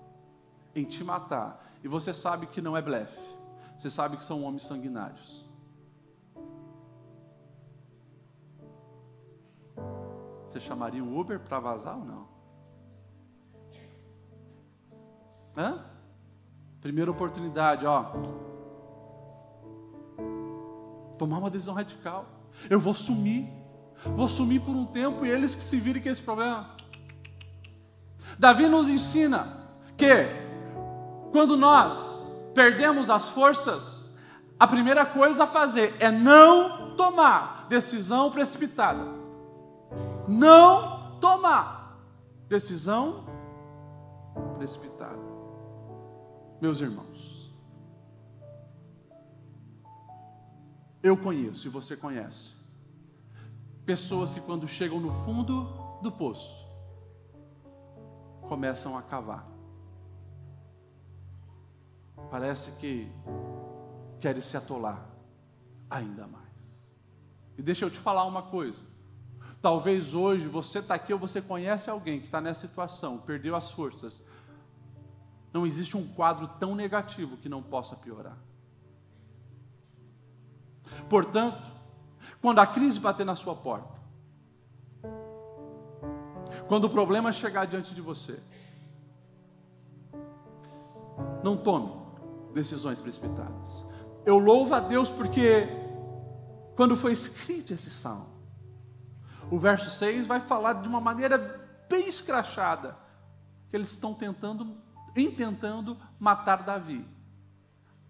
em 0.75 0.84
te 0.84 1.03
matar. 1.03 1.65
E 1.84 1.88
você 1.88 2.13
sabe 2.13 2.48
que 2.48 2.62
não 2.62 2.75
é 2.75 2.82
blefe. 2.82 3.36
Você 3.77 3.89
sabe 3.89 4.17
que 4.17 4.24
são 4.24 4.44
homens 4.44 4.63
sanguinários. 4.63 5.46
Você 10.48 10.60
chamaria 10.60 11.03
um 11.03 11.17
Uber 11.17 11.39
para 11.39 11.60
vazar 11.60 11.98
ou 11.98 12.05
não? 12.05 12.27
Hã? 15.58 15.86
Primeira 16.82 17.10
oportunidade, 17.10 17.86
ó. 17.86 18.12
Tomar 21.17 21.39
uma 21.39 21.50
decisão 21.50 21.74
radical. 21.74 22.25
Eu 22.70 22.79
vou 22.79 22.94
sumir. 22.94 23.50
Vou 24.15 24.27
sumir 24.27 24.62
por 24.62 24.75
um 24.75 24.86
tempo 24.86 25.25
e 25.25 25.29
eles 25.29 25.55
que 25.55 25.63
se 25.63 25.77
virem 25.77 26.01
com 26.01 26.10
esse 26.10 26.22
problema. 26.22 26.75
Davi 28.38 28.67
nos 28.67 28.89
ensina 28.89 29.70
que 29.98 30.45
quando 31.36 31.58
nós 31.58 32.25
perdemos 32.54 33.10
as 33.10 33.27
forças, 33.27 34.06
a 34.58 34.65
primeira 34.65 35.06
coisa 35.06 35.44
a 35.44 35.48
fazer 35.48 35.94
é 36.00 36.10
não 36.10 36.96
tomar 36.96 37.68
decisão 37.68 38.32
precipitada. 38.32 39.04
Não 40.30 41.20
tomar 41.20 42.00
decisão 42.48 43.25
precipitada. 44.58 45.20
Meus 46.62 46.80
irmãos, 46.80 47.54
eu 51.04 51.18
conheço 51.18 51.68
e 51.68 51.70
você 51.70 51.98
conhece 51.98 52.54
pessoas 53.86 54.34
que, 54.34 54.39
quando 54.39 54.70
chegam 54.70 55.01
no 55.01 55.12
fundo 55.12 55.68
do 56.01 56.10
poço, 56.13 56.65
começam 58.48 58.98
a 58.98 59.01
cavar. 59.01 59.54
Parece 62.29 62.72
que 62.72 63.12
querem 64.19 64.41
se 64.41 64.57
atolar 64.57 65.07
ainda 65.89 66.27
mais. 66.27 66.45
E 67.57 67.62
deixa 67.62 67.86
eu 67.86 67.89
te 67.89 68.00
falar 68.00 68.25
uma 68.25 68.41
coisa. 68.41 68.84
Talvez 69.62 70.13
hoje 70.13 70.48
você 70.48 70.79
está 70.79 70.95
aqui 70.95 71.13
ou 71.13 71.19
você 71.19 71.41
conhece 71.41 71.89
alguém 71.89 72.19
que 72.19 72.25
está 72.25 72.41
nessa 72.41 72.62
situação, 72.62 73.17
perdeu 73.17 73.55
as 73.55 73.72
forças. 73.72 74.24
Não 75.51 75.65
existe 75.65 75.95
um 75.98 76.05
quadro 76.07 76.48
tão 76.60 76.75
negativo 76.75 77.38
que 77.38 77.50
não 77.50 77.63
possa 77.63 77.95
piorar. 77.95 78.38
Portanto, 81.10 81.63
quando 82.41 82.60
a 82.60 82.67
crise 82.67 83.00
bater 83.00 83.25
na 83.25 83.36
sua 83.36 83.55
porta, 83.55 83.95
quando 86.67 86.86
o 86.86 86.89
problema 86.89 87.31
chegar 87.31 87.65
diante 87.65 87.95
de 87.95 88.01
você, 88.01 88.39
não 91.43 91.55
tome 91.55 92.04
decisões 92.55 93.00
precipitadas. 93.01 93.85
Eu 94.25 94.39
louvo 94.39 94.74
a 94.74 94.79
Deus 94.79 95.12
porque, 95.12 95.67
quando 96.75 96.95
foi 96.95 97.12
escrito 97.12 97.74
esse 97.74 97.91
salmo, 97.91 98.33
o 99.51 99.59
verso 99.59 99.89
6 99.89 100.25
vai 100.25 100.39
falar 100.39 100.74
de 100.74 100.88
uma 100.88 101.01
maneira 101.01 101.38
bem 101.88 102.07
escrachada, 102.07 102.97
que 103.69 103.75
eles 103.75 103.91
estão 103.91 104.13
tentando, 104.13 104.75
intentando 105.15 105.97
matar 106.17 106.63
Davi. 106.63 107.05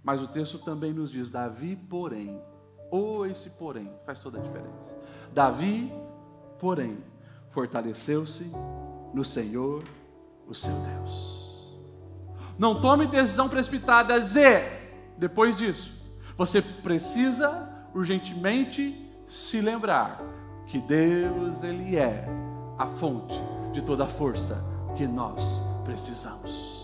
Mas 0.01 0.21
o 0.21 0.27
texto 0.27 0.59
também 0.59 0.93
nos 0.93 1.11
diz: 1.11 1.31
Davi, 1.31 1.75
porém, 1.75 2.39
ou 2.91 3.25
esse 3.25 3.49
porém, 3.49 3.91
faz 4.05 4.19
toda 4.19 4.37
a 4.37 4.41
diferença. 4.41 4.95
Davi, 5.33 5.91
porém, 6.59 7.03
fortaleceu-se 7.49 8.49
no 9.13 9.25
Senhor, 9.25 9.83
o 10.47 10.53
seu 10.53 10.73
Deus. 10.73 11.44
Não 12.57 12.79
tome 12.79 13.07
decisão 13.07 13.49
precipitada, 13.49 14.19
Zé. 14.19 14.91
Depois 15.17 15.57
disso, 15.57 15.93
você 16.37 16.61
precisa 16.61 17.69
urgentemente 17.93 19.01
se 19.27 19.59
lembrar 19.61 20.21
que 20.67 20.79
Deus 20.79 21.63
ele 21.63 21.95
é 21.95 22.27
a 22.77 22.87
fonte 22.87 23.39
de 23.71 23.81
toda 23.81 24.03
a 24.03 24.07
força 24.07 24.63
que 24.95 25.05
nós 25.07 25.61
precisamos. 25.83 26.75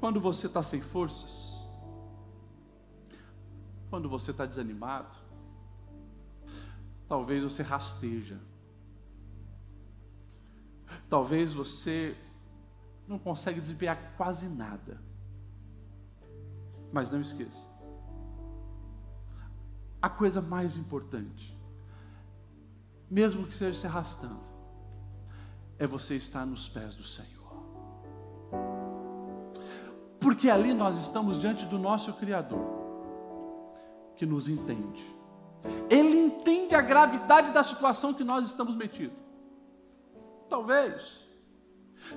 Quando 0.00 0.20
você 0.20 0.46
está 0.48 0.62
sem 0.62 0.80
forças, 0.80 1.62
quando 3.88 4.08
você 4.08 4.32
está 4.32 4.44
desanimado, 4.44 5.16
talvez 7.08 7.44
você 7.44 7.62
rasteja, 7.62 8.40
talvez 11.08 11.52
você 11.52 12.16
não 13.06 13.18
consegue 13.18 13.60
desempenhar 13.60 14.14
quase 14.16 14.48
nada. 14.48 15.00
Mas 16.92 17.10
não 17.10 17.20
esqueça, 17.20 17.66
a 20.00 20.08
coisa 20.08 20.42
mais 20.42 20.76
importante, 20.76 21.56
mesmo 23.10 23.46
que 23.46 23.54
seja 23.54 23.78
se 23.78 23.86
arrastando, 23.86 24.40
é 25.78 25.86
você 25.86 26.16
estar 26.16 26.44
nos 26.44 26.68
pés 26.68 26.96
do 26.96 27.04
Senhor. 27.04 27.32
Porque 30.20 30.50
ali 30.50 30.74
nós 30.74 30.98
estamos 30.98 31.40
diante 31.40 31.64
do 31.66 31.78
nosso 31.78 32.12
Criador, 32.14 32.64
que 34.16 34.26
nos 34.26 34.48
entende. 34.48 35.04
Ele 35.88 36.16
entende 36.16 36.74
a 36.74 36.80
gravidade 36.80 37.52
da 37.52 37.62
situação 37.62 38.12
que 38.12 38.24
nós 38.24 38.46
estamos 38.46 38.76
metidos. 38.76 39.21
Talvez, 40.52 41.18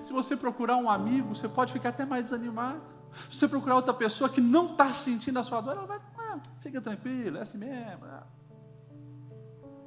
se 0.03 0.11
você 0.11 0.35
procurar 0.35 0.75
um 0.75 0.89
amigo, 0.89 1.33
você 1.33 1.47
pode 1.47 1.71
ficar 1.71 1.87
até 1.87 2.03
mais 2.03 2.25
desanimado. 2.25 2.81
Se 3.29 3.37
você 3.37 3.47
procurar 3.47 3.75
outra 3.75 3.93
pessoa 3.93 4.29
que 4.29 4.41
não 4.41 4.65
está 4.65 4.91
sentindo 4.91 5.39
a 5.39 5.43
sua 5.43 5.61
dor, 5.61 5.71
ela 5.71 5.85
vai, 5.85 5.99
ah, 6.17 6.37
fica 6.59 6.81
tranquilo, 6.81 7.37
é 7.37 7.41
assim 7.43 7.57
mesmo. 7.57 8.03
Ah. 8.03 8.27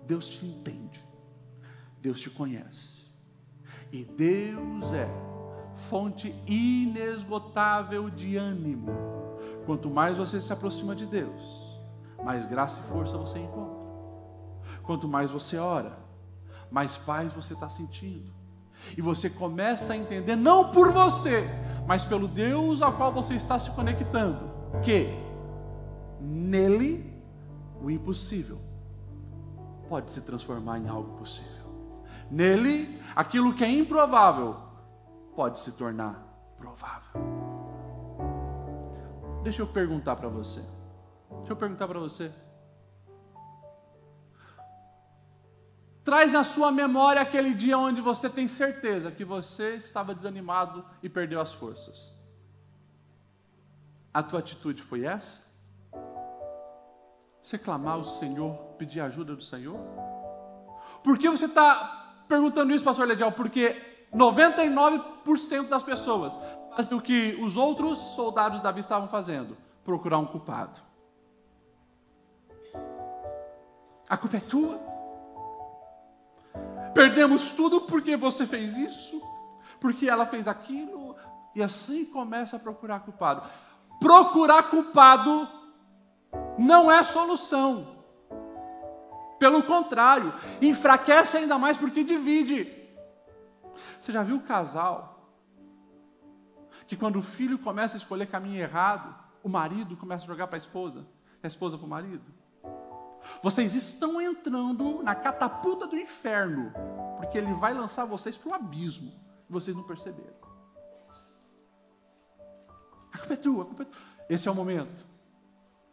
Deus 0.06 0.30
te 0.30 0.46
entende, 0.46 1.06
Deus 2.00 2.18
te 2.20 2.30
conhece, 2.30 3.12
e 3.92 4.06
Deus 4.06 4.94
é 4.94 5.06
fonte 5.90 6.34
inesgotável 6.46 8.08
de 8.08 8.38
ânimo. 8.38 8.90
Quanto 9.66 9.90
mais 9.90 10.16
você 10.16 10.40
se 10.40 10.50
aproxima 10.50 10.96
de 10.96 11.04
Deus, 11.04 11.42
mais 12.24 12.46
graça 12.46 12.80
e 12.80 12.84
força 12.84 13.18
você 13.18 13.40
encontra. 13.40 13.76
Quanto 14.82 15.06
mais 15.06 15.30
você 15.30 15.58
ora, 15.58 15.98
mais 16.70 16.96
paz 16.96 17.30
você 17.34 17.52
está 17.52 17.68
sentindo. 17.68 18.37
E 18.96 19.02
você 19.02 19.28
começa 19.28 19.92
a 19.92 19.96
entender, 19.96 20.36
não 20.36 20.70
por 20.70 20.92
você, 20.92 21.44
mas 21.86 22.04
pelo 22.04 22.28
Deus 22.28 22.82
ao 22.82 22.92
qual 22.92 23.12
você 23.12 23.34
está 23.34 23.58
se 23.58 23.70
conectando, 23.70 24.50
que 24.82 25.08
nele 26.20 27.12
o 27.80 27.90
impossível 27.90 28.58
pode 29.88 30.10
se 30.10 30.20
transformar 30.22 30.78
em 30.78 30.88
algo 30.88 31.16
possível. 31.16 31.66
Nele, 32.30 33.00
aquilo 33.16 33.54
que 33.54 33.64
é 33.64 33.70
improvável 33.70 34.56
pode 35.34 35.60
se 35.60 35.72
tornar 35.72 36.26
provável. 36.56 37.22
Deixa 39.42 39.62
eu 39.62 39.66
perguntar 39.66 40.16
para 40.16 40.28
você. 40.28 40.60
Deixa 41.36 41.52
eu 41.52 41.56
perguntar 41.56 41.88
para 41.88 41.98
você. 41.98 42.32
Traz 46.08 46.32
na 46.32 46.42
sua 46.42 46.72
memória 46.72 47.20
aquele 47.20 47.52
dia 47.52 47.76
onde 47.76 48.00
você 48.00 48.30
tem 48.30 48.48
certeza 48.48 49.10
que 49.10 49.26
você 49.26 49.74
estava 49.74 50.14
desanimado 50.14 50.82
e 51.02 51.08
perdeu 51.10 51.38
as 51.38 51.52
forças. 51.52 52.18
A 54.14 54.22
tua 54.22 54.38
atitude 54.38 54.80
foi 54.80 55.04
essa? 55.04 55.42
Você 57.42 57.58
clamar 57.58 57.96
ao 57.96 58.04
Senhor, 58.04 58.54
pedir 58.78 59.02
ajuda 59.02 59.36
do 59.36 59.42
Senhor? 59.42 59.78
Por 61.04 61.18
que 61.18 61.28
você 61.28 61.44
está 61.44 62.24
perguntando 62.26 62.72
isso, 62.72 62.86
pastor 62.86 63.06
Ledial? 63.06 63.32
Porque 63.32 63.76
99% 64.10 65.68
das 65.68 65.82
pessoas 65.82 66.40
fazem 66.74 66.96
o 66.96 67.02
que 67.02 67.36
os 67.38 67.58
outros 67.58 67.98
soldados 67.98 68.60
de 68.60 68.64
Davi 68.64 68.80
estavam 68.80 69.08
fazendo: 69.08 69.58
procurar 69.84 70.16
um 70.16 70.24
culpado. 70.24 70.80
A 74.08 74.16
culpa 74.16 74.38
é 74.38 74.40
tua. 74.40 74.97
Perdemos 76.98 77.52
tudo 77.52 77.82
porque 77.82 78.16
você 78.16 78.44
fez 78.44 78.76
isso, 78.76 79.22
porque 79.78 80.08
ela 80.08 80.26
fez 80.26 80.48
aquilo, 80.48 81.14
e 81.54 81.62
assim 81.62 82.04
começa 82.04 82.56
a 82.56 82.58
procurar 82.58 82.98
culpado. 82.98 83.48
Procurar 84.00 84.64
culpado 84.64 85.48
não 86.58 86.90
é 86.90 87.04
solução. 87.04 88.04
Pelo 89.38 89.62
contrário, 89.62 90.34
enfraquece 90.60 91.36
ainda 91.36 91.56
mais 91.56 91.78
porque 91.78 92.02
divide. 92.02 92.66
Você 94.00 94.10
já 94.10 94.24
viu 94.24 94.34
o 94.34 94.42
casal 94.42 95.30
que 96.84 96.96
quando 96.96 97.20
o 97.20 97.22
filho 97.22 97.60
começa 97.60 97.94
a 97.94 97.98
escolher 97.98 98.26
caminho 98.26 98.60
errado, 98.60 99.14
o 99.40 99.48
marido 99.48 99.96
começa 99.96 100.24
a 100.24 100.26
jogar 100.26 100.48
para 100.48 100.56
a 100.56 100.58
esposa, 100.58 101.06
a 101.40 101.46
esposa 101.46 101.78
para 101.78 101.86
o 101.86 101.88
marido? 101.88 102.28
Vocês 103.42 103.74
estão 103.74 104.20
entrando 104.20 105.02
na 105.02 105.14
catapulta 105.14 105.86
do 105.86 105.96
inferno, 105.96 106.72
porque 107.16 107.38
ele 107.38 107.52
vai 107.54 107.74
lançar 107.74 108.04
vocês 108.04 108.36
para 108.36 108.50
o 108.50 108.54
abismo, 108.54 109.12
e 109.48 109.52
vocês 109.52 109.76
não 109.76 109.82
perceberam. 109.82 110.36
A 113.12 113.18
culpa 113.18 113.34
é 113.34 113.36
tua, 113.36 113.62
a 113.62 113.66
culpa 113.66 113.82
é 113.82 113.86
tua. 113.86 114.00
Esse 114.28 114.48
é 114.48 114.50
o 114.50 114.54
momento 114.54 115.06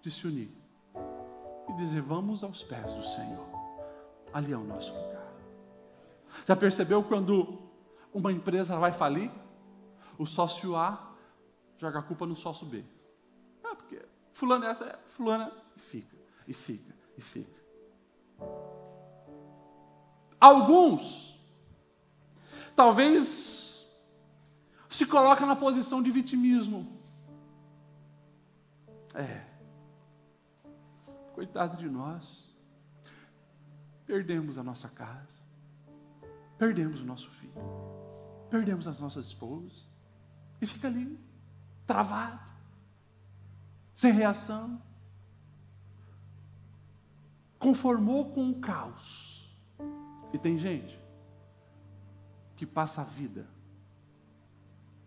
de 0.02 0.12
se 0.12 0.28
unir 0.28 0.52
e 1.69 1.74
dizer: 1.74 2.02
Vamos 2.02 2.43
aos 2.43 2.63
pés 2.63 2.93
do 2.93 3.04
Senhor, 3.04 3.48
ali 4.34 4.52
é 4.52 4.58
o 4.58 4.63
nosso 4.63 4.93
lugar. 4.93 5.34
Já 6.45 6.56
percebeu 6.56 7.04
quando 7.04 7.60
uma 8.13 8.32
empresa 8.32 8.78
vai 8.78 8.91
falir, 8.91 9.32
o 10.17 10.26
sócio 10.26 10.76
A 10.76 11.13
joga 11.78 12.00
a 12.00 12.02
culpa 12.02 12.26
no 12.26 12.36
sócio 12.36 12.65
B. 12.65 12.84
É 13.63 13.76
porque 13.76 14.02
fulano 14.32 14.65
é, 14.65 14.71
é 14.71 15.00
fulana 15.06 15.52
e 15.76 15.80
fica, 15.80 16.17
e 16.48 16.54
fica, 16.54 16.94
e 17.17 17.21
fica. 17.21 17.63
Alguns 20.39 21.39
talvez 22.75 23.65
se 24.89 25.06
colocam 25.06 25.47
na 25.47 25.56
posição 25.56 26.01
de 26.01 26.12
vitimismo. 26.12 27.01
É. 29.13 29.45
Coitado 31.34 31.78
de 31.78 31.89
nós. 31.89 32.45
Perdemos 34.06 34.58
a 34.58 34.63
nossa 34.63 34.88
casa. 34.89 35.43
Perdemos 36.58 37.01
o 37.01 37.06
nosso 37.06 37.30
filho. 37.32 37.54
Perdemos 38.49 38.88
as 38.88 38.99
nossas 38.99 39.25
esposas. 39.25 39.89
E 40.62 40.65
fica 40.65 40.88
ali, 40.88 41.19
travado, 41.86 42.39
sem 43.93 44.13
reação. 44.13 44.82
Conformou 47.65 48.30
com 48.30 48.51
o 48.51 48.60
caos. 48.60 49.51
E 50.32 50.38
tem 50.38 50.56
gente 50.56 51.01
que 52.56 52.63
passa 52.63 53.01
a 53.01 53.04
vida 53.04 53.47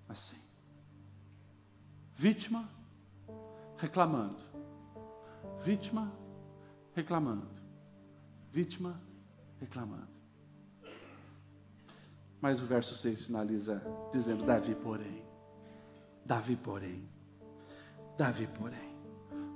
assim. 0.09 0.41
Vítima 2.13 2.69
reclamando. 3.77 4.43
Vítima 5.61 6.13
reclamando. 6.97 7.47
Vítima 8.51 9.01
reclamando. 9.61 10.09
Mas 12.41 12.61
o 12.61 12.67
verso 12.67 12.97
6 12.97 13.27
finaliza 13.27 13.81
dizendo: 14.13 14.45
Davi, 14.45 14.75
porém, 14.75 15.25
Davi, 16.27 16.57
porém, 16.57 17.09
Davi, 18.17 18.49
porém, 18.49 18.99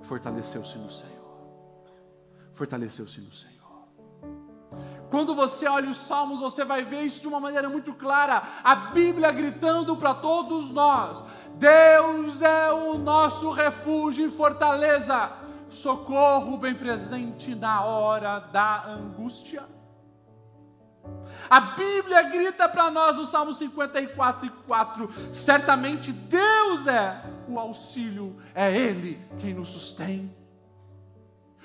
fortaleceu-se 0.02 0.78
no 0.78 0.88
Senhor. 0.88 1.21
Fortaleceu-se 2.62 3.20
no 3.20 3.32
Senhor. 3.32 3.88
Quando 5.10 5.34
você 5.34 5.66
olha 5.66 5.90
os 5.90 5.96
Salmos, 5.96 6.38
você 6.38 6.64
vai 6.64 6.84
ver 6.84 7.02
isso 7.02 7.20
de 7.20 7.26
uma 7.26 7.40
maneira 7.40 7.68
muito 7.68 7.92
clara. 7.92 8.40
A 8.62 8.76
Bíblia 8.76 9.32
gritando 9.32 9.96
para 9.96 10.14
todos 10.14 10.70
nós: 10.70 11.24
Deus 11.56 12.40
é 12.40 12.70
o 12.70 12.96
nosso 12.98 13.50
refúgio 13.50 14.28
e 14.28 14.30
fortaleza, 14.30 15.32
socorro 15.68 16.56
bem 16.56 16.72
presente 16.72 17.52
na 17.52 17.84
hora 17.84 18.38
da 18.38 18.86
angústia. 18.86 19.64
A 21.50 21.60
Bíblia 21.60 22.22
grita 22.30 22.68
para 22.68 22.92
nós 22.92 23.16
no 23.16 23.26
Salmo 23.26 23.52
54 23.52 24.46
e 24.46 24.50
4: 24.50 25.10
certamente 25.32 26.12
Deus 26.12 26.86
é 26.86 27.24
o 27.48 27.58
auxílio, 27.58 28.36
é 28.54 28.72
Ele 28.72 29.20
quem 29.40 29.52
nos 29.52 29.70
sustém. 29.70 30.41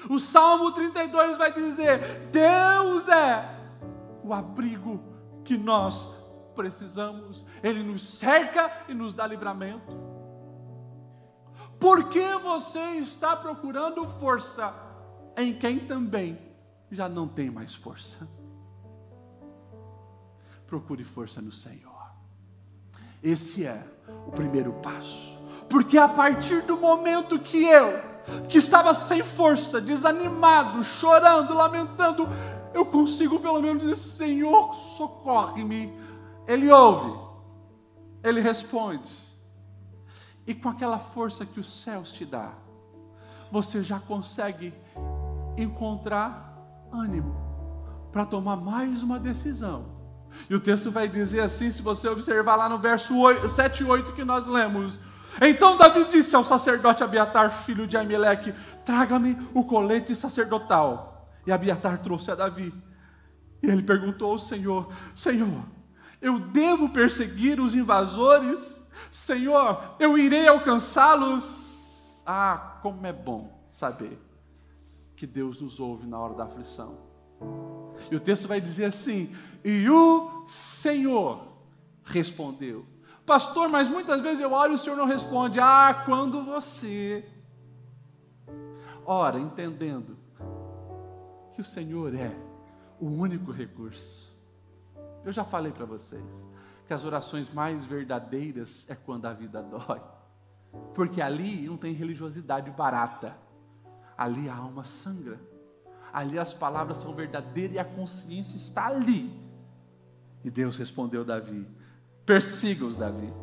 O 0.10 0.20
Salmo 0.20 0.72
32 0.72 1.38
vai 1.38 1.54
dizer: 1.54 2.30
Deus 2.32 3.08
é 3.10 3.58
o 4.24 4.34
abrigo 4.34 5.02
que 5.44 5.58
nós 5.58 6.10
precisamos, 6.56 7.46
Ele 7.64 7.84
nos 7.84 8.02
cerca 8.02 8.86
e 8.88 8.94
nos 8.94 9.14
dá 9.14 9.26
livramento. 9.26 9.96
Por 11.80 12.10
que 12.10 12.36
você 12.38 12.80
está 12.98 13.36
procurando 13.36 14.06
força 14.20 14.74
em 15.38 15.54
quem 15.54 15.80
também 15.80 16.40
já 16.92 17.08
não 17.08 17.28
tem 17.28 17.50
mais 17.50 17.76
força? 17.76 18.28
Procure 20.66 21.04
força 21.04 21.42
no 21.42 21.52
Senhor. 21.52 21.96
Esse 23.24 23.66
é 23.66 23.84
o 24.28 24.32
primeiro 24.32 24.74
passo. 24.74 25.38
Porque 25.70 25.98
a 25.98 26.08
partir 26.08 26.62
do 26.64 26.78
momento 26.78 27.40
que 27.40 27.64
eu, 27.64 28.02
que 28.50 28.58
estava 28.58 28.94
sem 28.94 29.24
força, 29.24 29.80
desanimado, 29.80 30.84
chorando, 30.84 31.54
lamentando, 31.54 32.28
eu 32.74 32.86
consigo 32.86 33.40
pelo 33.40 33.62
menos 33.62 33.84
dizer: 33.84 33.96
Senhor, 33.96 34.74
socorre-me. 34.74 35.94
Ele 36.48 36.72
ouve, 36.72 37.20
ele 38.24 38.40
responde, 38.40 39.12
e 40.46 40.56
com 40.56 40.70
aquela 40.70 40.98
força 40.98 41.46
que 41.46 41.60
os 41.60 41.82
céus 41.82 42.12
te 42.12 42.26
dá, 42.26 42.52
você 43.52 43.84
já 43.84 44.00
consegue 44.00 44.74
encontrar 45.58 46.58
ânimo 46.92 47.36
para 48.12 48.24
tomar 48.24 48.56
mais 48.56 49.04
uma 49.04 49.20
decisão 49.20 49.98
e 50.50 50.56
o 50.56 50.60
texto 50.60 50.92
vai 50.92 51.08
dizer 51.08 51.42
assim, 51.42 51.72
se 51.72 51.82
você 51.82 52.08
observar 52.08 52.56
lá 52.56 52.70
no 52.70 52.78
verso 52.78 53.18
8, 53.18 53.50
7 53.50 53.84
e 53.84 53.86
8 53.86 54.13
que 54.13 54.24
nós 54.24 54.48
lemos. 54.48 55.00
Então 55.41 55.78
Davi 55.78 56.06
disse 56.06 56.36
ao 56.36 56.43
sacerdote 56.43 57.04
Abiatar, 57.04 57.52
filho 57.52 57.88
de 57.88 57.97
Aimeleque: 57.97 58.54
Traga-me 58.84 59.38
o 59.54 59.63
colete 59.63 60.15
sacerdotal. 60.15 61.30
E 61.45 61.52
Abiatar 61.52 62.00
trouxe 62.00 62.32
a 62.32 62.36
Davi. 62.36 62.73
E 63.62 63.69
ele 63.69 63.84
perguntou 63.84 64.32
ao 64.32 64.38
Senhor: 64.38 64.91
Senhor, 65.13 65.63
eu 66.21 66.39
devo 66.39 66.89
perseguir 66.89 67.60
os 67.60 67.76
invasores? 67.76 68.82
Senhor, 69.12 69.95
eu 70.00 70.17
irei 70.17 70.47
alcançá-los? 70.47 72.23
Ah, 72.26 72.80
como 72.82 73.06
é 73.06 73.13
bom 73.13 73.65
saber 73.69 74.19
que 75.15 75.26
Deus 75.26 75.62
nos 75.62 75.80
ouve 75.80 76.06
na 76.06 76.19
hora 76.19 76.34
da 76.34 76.43
aflição. 76.45 76.97
E 78.12 78.15
o 78.15 78.19
texto 78.19 78.47
vai 78.47 78.60
dizer 78.62 78.86
assim: 78.86 79.36
E 79.63 79.89
o 79.89 80.45
Senhor 80.47 81.47
respondeu. 82.04 82.86
Pastor, 83.28 83.70
mas 83.70 83.90
muitas 83.90 84.20
vezes 84.22 84.42
eu 84.42 84.52
oro 84.52 84.72
e 84.72 84.76
o 84.76 84.78
Senhor 84.80 84.96
não 84.96 85.06
responde. 85.06 85.60
Ah, 85.60 86.04
quando 86.06 86.42
você 86.44 87.24
ora 89.06 89.40
entendendo 89.40 90.18
que 91.54 91.62
o 91.62 91.63
Senhor 91.63 92.16
é 92.16 92.36
o 93.00 93.06
único 93.06 93.52
recurso. 93.52 94.36
Eu 95.24 95.32
já 95.32 95.44
falei 95.44 95.72
para 95.72 95.86
vocês 95.86 96.50
que 96.88 96.94
as 96.94 97.04
orações 97.04 97.54
mais 97.54 97.86
verdadeiras 97.86 98.90
é 98.90 98.96
quando 98.96 99.28
a 99.28 99.34
vida 99.34 99.62
dói. 99.62 100.02
Porque 100.96 101.22
ali 101.22 101.68
não 101.68 101.78
tem 101.78 101.94
religiosidade 101.94 102.72
barata. 102.72 103.38
Ali 104.18 104.50
a 104.50 104.56
alma 104.56 104.84
sangra 104.84 105.40
ali 106.18 106.40
as 106.40 106.54
palavras 106.54 106.98
são 106.98 107.13
verdadeiras 107.13 107.76
e 107.76 107.80
a 107.80 107.86
consciência 107.86 108.58
está 108.58 108.88
ali. 108.88 109.32
E 110.44 110.50
Deus 110.50 110.78
respondeu 110.78 111.24
Davi: 111.24 111.68
Persiga-os, 112.28 112.98
Davi, 112.98 113.34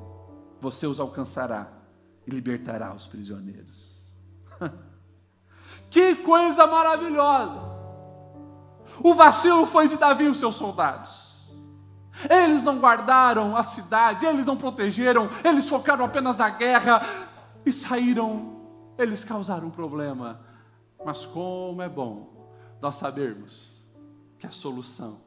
você 0.60 0.86
os 0.86 1.00
alcançará 1.00 1.72
e 2.26 2.30
libertará 2.30 2.92
os 2.92 3.06
prisioneiros. 3.06 4.04
que 5.88 6.16
coisa 6.16 6.66
maravilhosa! 6.66 7.62
O 9.02 9.14
vacilo 9.14 9.64
foi 9.64 9.88
de 9.88 9.96
Davi 9.96 10.24
e 10.24 10.28
os 10.28 10.36
seus 10.36 10.56
soldados. 10.56 11.50
Eles 12.28 12.62
não 12.62 12.78
guardaram 12.78 13.56
a 13.56 13.62
cidade, 13.62 14.26
eles 14.26 14.44
não 14.44 14.54
protegeram, 14.54 15.30
eles 15.42 15.66
focaram 15.66 16.04
apenas 16.04 16.36
na 16.36 16.50
guerra 16.50 17.00
e 17.64 17.72
saíram. 17.72 18.52
Eles 18.98 19.24
causaram 19.24 19.68
um 19.68 19.70
problema. 19.70 20.40
Mas 21.02 21.24
como 21.24 21.80
é 21.80 21.88
bom 21.88 22.52
nós 22.82 22.96
sabermos 22.96 23.88
que 24.38 24.46
a 24.46 24.50
solução 24.50 25.22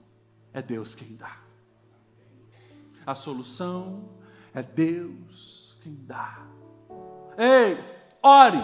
é 0.54 0.62
Deus 0.62 0.94
quem 0.94 1.16
dá. 1.16 1.47
A 3.08 3.16
solução 3.16 4.10
é 4.54 4.62
Deus 4.62 5.78
quem 5.82 5.98
dá. 6.06 6.40
Ei, 7.38 7.82
ore. 8.22 8.62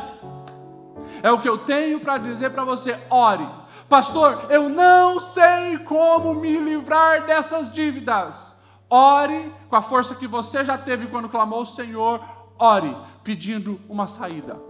É 1.22 1.32
o 1.32 1.40
que 1.40 1.48
eu 1.48 1.60
tenho 1.60 2.02
para 2.02 2.18
dizer 2.18 2.50
para 2.50 2.66
você, 2.66 3.00
ore. 3.10 3.48
Pastor, 3.88 4.48
eu 4.50 4.68
não 4.68 5.22
sei 5.22 5.78
como 5.78 6.34
me 6.34 6.58
livrar 6.58 7.26
dessas 7.26 7.72
dívidas. 7.72 8.54
Ore 8.90 9.50
com 9.70 9.78
a 9.78 9.82
força 9.82 10.14
que 10.14 10.28
você 10.28 10.66
já 10.66 10.78
teve 10.78 11.08
quando 11.08 11.30
clamou 11.30 11.60
ao 11.60 11.66
Senhor, 11.66 12.22
ore 12.60 12.94
pedindo 13.24 13.80
uma 13.88 14.08
saída. 14.08 14.62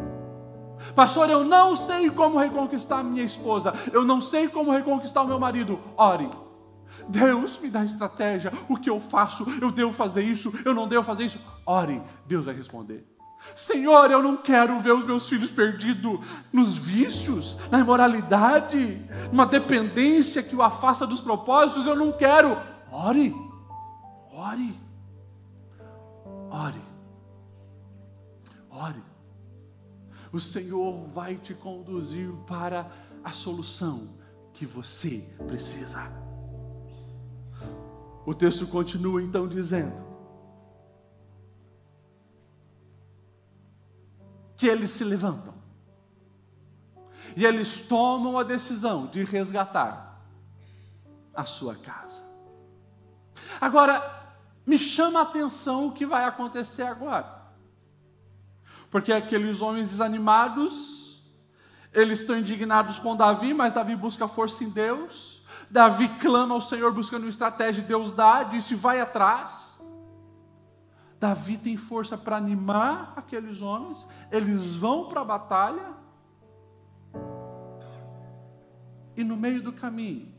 Pastor, 0.93 1.31
eu 1.31 1.43
não 1.43 1.75
sei 1.75 2.11
como 2.11 2.37
reconquistar 2.37 3.03
minha 3.03 3.23
esposa, 3.23 3.73
eu 3.91 4.03
não 4.03 4.21
sei 4.21 4.47
como 4.47 4.71
reconquistar 4.71 5.23
o 5.23 5.27
meu 5.27 5.39
marido. 5.39 5.79
Ore. 5.97 6.29
Deus 7.07 7.59
me 7.59 7.69
dá 7.69 7.83
estratégia. 7.83 8.51
O 8.69 8.77
que 8.77 8.89
eu 8.89 8.99
faço? 8.99 9.45
Eu 9.61 9.71
devo 9.71 9.91
fazer 9.91 10.23
isso? 10.23 10.53
Eu 10.65 10.73
não 10.73 10.87
devo 10.87 11.03
fazer 11.03 11.25
isso? 11.25 11.39
Ore. 11.65 12.01
Deus 12.25 12.45
vai 12.45 12.55
responder. 12.55 13.07
Senhor, 13.55 14.09
eu 14.09 14.23
não 14.23 14.37
quero 14.37 14.79
ver 14.79 14.93
os 14.93 15.03
meus 15.03 15.27
filhos 15.27 15.51
perdidos 15.51 16.19
nos 16.51 16.77
vícios, 16.77 17.57
na 17.69 17.79
imoralidade, 17.79 19.01
numa 19.33 19.45
dependência 19.45 20.41
que 20.41 20.55
o 20.55 20.61
afasta 20.61 21.05
dos 21.05 21.19
propósitos. 21.19 21.85
Eu 21.85 21.95
não 21.95 22.11
quero. 22.11 22.57
Ore. 22.89 23.35
Ore. 24.31 24.79
Ore. 26.49 26.81
Ore 28.69 29.13
o 30.33 30.39
Senhor 30.39 31.07
vai 31.13 31.35
te 31.35 31.53
conduzir 31.53 32.31
para 32.47 32.91
a 33.23 33.31
solução 33.31 34.09
que 34.51 34.65
você 34.65 35.23
precisa. 35.45 36.11
O 38.25 38.33
texto 38.33 38.65
continua 38.67 39.21
então 39.21 39.47
dizendo 39.47 40.13
que 44.55 44.67
eles 44.67 44.91
se 44.91 45.03
levantam 45.03 45.53
e 47.35 47.45
eles 47.45 47.81
tomam 47.81 48.37
a 48.37 48.43
decisão 48.43 49.07
de 49.07 49.23
resgatar 49.23 50.21
a 51.33 51.43
sua 51.45 51.75
casa. 51.75 52.21
Agora, 53.59 54.23
me 54.65 54.77
chama 54.77 55.19
a 55.19 55.23
atenção 55.23 55.87
o 55.87 55.91
que 55.91 56.05
vai 56.05 56.23
acontecer 56.23 56.83
agora. 56.83 57.43
Porque 58.89 59.11
aqueles 59.11 59.61
homens 59.61 59.89
desanimados, 59.89 61.23
eles 61.91 62.19
estão 62.19 62.37
indignados 62.37 62.99
com 62.99 63.15
Davi, 63.15 63.53
mas 63.53 63.73
Davi 63.73 63.95
busca 63.95 64.27
força 64.27 64.63
em 64.63 64.69
Deus. 64.69 65.42
Davi 65.69 66.07
clama 66.19 66.53
ao 66.53 66.61
Senhor 66.61 66.91
buscando 66.93 67.23
uma 67.23 67.29
estratégia, 67.29 67.83
Deus 67.83 68.11
dá, 68.11 68.43
disse: 68.43 68.75
vai 68.75 68.99
atrás. 68.99 69.73
Davi 71.19 71.57
tem 71.57 71.77
força 71.77 72.17
para 72.17 72.35
animar 72.35 73.13
aqueles 73.15 73.61
homens, 73.61 74.05
eles 74.29 74.75
vão 74.75 75.07
para 75.07 75.21
a 75.21 75.25
batalha, 75.25 75.93
e 79.15 79.23
no 79.23 79.37
meio 79.37 79.63
do 79.63 79.71
caminho, 79.71 80.33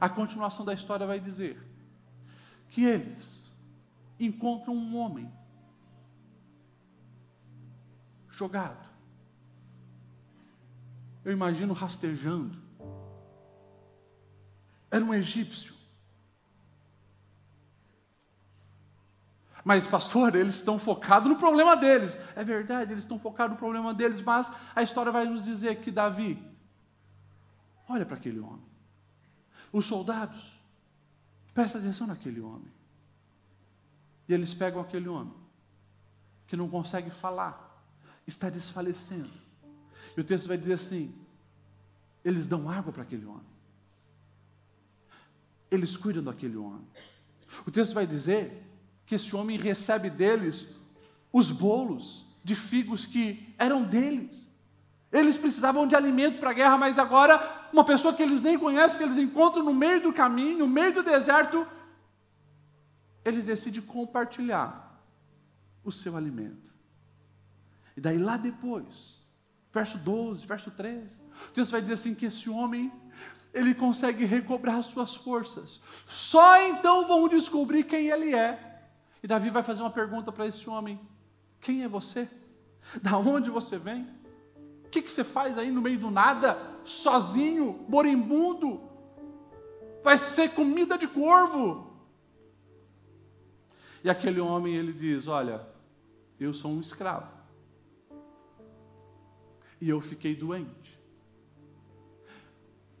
a 0.00 0.08
continuação 0.08 0.64
da 0.64 0.74
história 0.74 1.06
vai 1.06 1.20
dizer 1.20 1.64
que 2.68 2.84
eles 2.84 3.54
encontram 4.18 4.74
um 4.74 4.96
homem 4.96 5.30
jogado. 8.28 8.88
Eu 11.24 11.32
imagino 11.32 11.72
rastejando. 11.74 12.59
Era 14.90 15.04
um 15.04 15.14
egípcio. 15.14 15.74
Mas, 19.64 19.86
pastor, 19.86 20.34
eles 20.34 20.56
estão 20.56 20.78
focados 20.78 21.28
no 21.28 21.36
problema 21.36 21.76
deles. 21.76 22.16
É 22.34 22.42
verdade, 22.42 22.92
eles 22.92 23.04
estão 23.04 23.18
focados 23.18 23.52
no 23.52 23.58
problema 23.58 23.92
deles, 23.92 24.20
mas 24.20 24.50
a 24.74 24.82
história 24.82 25.12
vai 25.12 25.26
nos 25.26 25.44
dizer 25.44 25.80
que 25.80 25.90
Davi, 25.90 26.42
olha 27.88 28.06
para 28.06 28.16
aquele 28.16 28.40
homem. 28.40 28.64
Os 29.72 29.86
soldados, 29.86 30.58
presta 31.52 31.78
atenção 31.78 32.06
naquele 32.06 32.40
homem. 32.40 32.72
E 34.28 34.34
eles 34.34 34.54
pegam 34.54 34.80
aquele 34.80 35.08
homem, 35.08 35.34
que 36.46 36.56
não 36.56 36.68
consegue 36.68 37.10
falar, 37.10 37.84
está 38.26 38.48
desfalecendo. 38.48 39.30
E 40.16 40.20
o 40.20 40.24
texto 40.24 40.48
vai 40.48 40.56
dizer 40.56 40.74
assim: 40.74 41.14
eles 42.24 42.46
dão 42.46 42.68
água 42.68 42.92
para 42.92 43.02
aquele 43.02 43.26
homem, 43.26 43.46
eles 45.70 45.96
cuidam 45.96 46.22
daquele 46.22 46.56
homem. 46.56 46.86
O 47.66 47.70
texto 47.70 47.94
vai 47.94 48.06
dizer 48.06 48.66
que 49.06 49.14
esse 49.14 49.34
homem 49.34 49.58
recebe 49.58 50.10
deles 50.10 50.68
os 51.32 51.50
bolos 51.50 52.26
de 52.42 52.54
figos 52.54 53.06
que 53.06 53.54
eram 53.58 53.82
deles. 53.82 54.48
Eles 55.12 55.36
precisavam 55.36 55.86
de 55.86 55.96
alimento 55.96 56.38
para 56.38 56.50
a 56.50 56.54
guerra, 56.54 56.78
mas 56.78 56.98
agora, 56.98 57.68
uma 57.72 57.84
pessoa 57.84 58.14
que 58.14 58.22
eles 58.22 58.40
nem 58.40 58.58
conhecem, 58.58 58.98
que 58.98 59.04
eles 59.04 59.18
encontram 59.18 59.64
no 59.64 59.74
meio 59.74 60.00
do 60.00 60.12
caminho, 60.12 60.58
no 60.58 60.68
meio 60.68 60.94
do 60.94 61.02
deserto, 61.02 61.66
eles 63.24 63.46
decidem 63.46 63.82
compartilhar 63.82 65.02
o 65.84 65.90
seu 65.90 66.16
alimento. 66.16 66.72
E 67.96 68.00
daí 68.00 68.18
lá 68.18 68.36
depois, 68.36 69.18
verso 69.72 69.98
12, 69.98 70.46
verso 70.46 70.70
13, 70.70 71.18
Deus 71.54 71.70
vai 71.70 71.80
dizer 71.80 71.94
assim 71.94 72.14
que 72.14 72.26
esse 72.26 72.48
homem 72.48 72.92
ele 73.52 73.74
consegue 73.74 74.24
recobrar 74.24 74.82
suas 74.82 75.14
forças. 75.14 75.80
Só 76.06 76.62
então 76.66 77.06
vão 77.06 77.28
descobrir 77.28 77.84
quem 77.84 78.08
ele 78.08 78.34
é. 78.34 78.88
E 79.22 79.26
Davi 79.26 79.50
vai 79.50 79.62
fazer 79.62 79.82
uma 79.82 79.90
pergunta 79.90 80.30
para 80.30 80.46
esse 80.46 80.68
homem: 80.68 81.00
Quem 81.60 81.82
é 81.82 81.88
você? 81.88 82.28
Da 83.02 83.18
onde 83.18 83.50
você 83.50 83.78
vem? 83.78 84.08
O 84.84 84.88
que, 84.90 85.02
que 85.02 85.12
você 85.12 85.22
faz 85.22 85.58
aí 85.58 85.70
no 85.70 85.80
meio 85.80 85.98
do 85.98 86.10
nada, 86.10 86.58
sozinho, 86.84 87.84
moribundo? 87.88 88.88
Vai 90.02 90.16
ser 90.16 90.50
comida 90.50 90.96
de 90.96 91.06
corvo. 91.06 91.90
E 94.02 94.10
aquele 94.10 94.40
homem 94.40 94.74
ele 94.74 94.92
diz: 94.92 95.26
Olha, 95.28 95.66
eu 96.38 96.54
sou 96.54 96.70
um 96.70 96.80
escravo. 96.80 97.30
E 99.80 99.88
eu 99.88 100.00
fiquei 100.00 100.34
doente. 100.34 100.99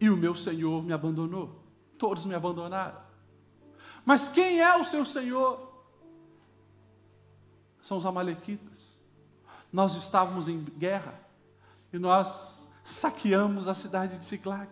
E 0.00 0.08
o 0.08 0.16
meu 0.16 0.34
Senhor 0.34 0.82
me 0.82 0.92
abandonou. 0.92 1.62
Todos 1.98 2.24
me 2.24 2.34
abandonaram. 2.34 3.00
Mas 4.04 4.28
quem 4.28 4.60
é 4.60 4.76
o 4.76 4.84
seu 4.84 5.04
Senhor? 5.04 5.70
são 7.82 7.98
os 7.98 8.06
Amalequitas. 8.06 8.98
Nós 9.72 9.94
estávamos 9.94 10.48
em 10.48 10.62
guerra 10.62 11.18
e 11.92 11.98
nós 11.98 12.68
saqueamos 12.84 13.68
a 13.68 13.74
cidade 13.74 14.18
de 14.18 14.24
Ciclac. 14.24 14.70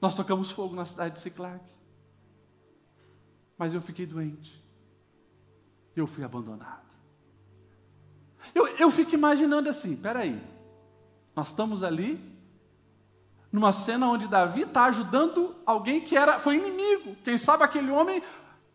Nós 0.00 0.14
tocamos 0.14 0.50
fogo 0.50 0.74
na 0.74 0.84
cidade 0.84 1.16
de 1.16 1.20
Ciclac. 1.20 1.64
Mas 3.56 3.74
eu 3.74 3.80
fiquei 3.80 4.06
doente. 4.06 4.64
Eu 5.96 6.06
fui 6.06 6.22
abandonado. 6.22 6.96
Eu, 8.54 8.68
eu 8.76 8.90
fico 8.90 9.14
imaginando 9.14 9.68
assim: 9.68 9.96
peraí, 9.96 10.40
nós 11.34 11.48
estamos 11.48 11.82
ali, 11.82 12.37
numa 13.50 13.72
cena 13.72 14.08
onde 14.08 14.28
Davi 14.28 14.62
está 14.62 14.84
ajudando 14.84 15.56
alguém 15.64 16.00
que 16.00 16.16
era, 16.16 16.38
foi 16.38 16.56
inimigo. 16.56 17.16
Quem 17.24 17.38
sabe 17.38 17.64
aquele 17.64 17.90
homem 17.90 18.22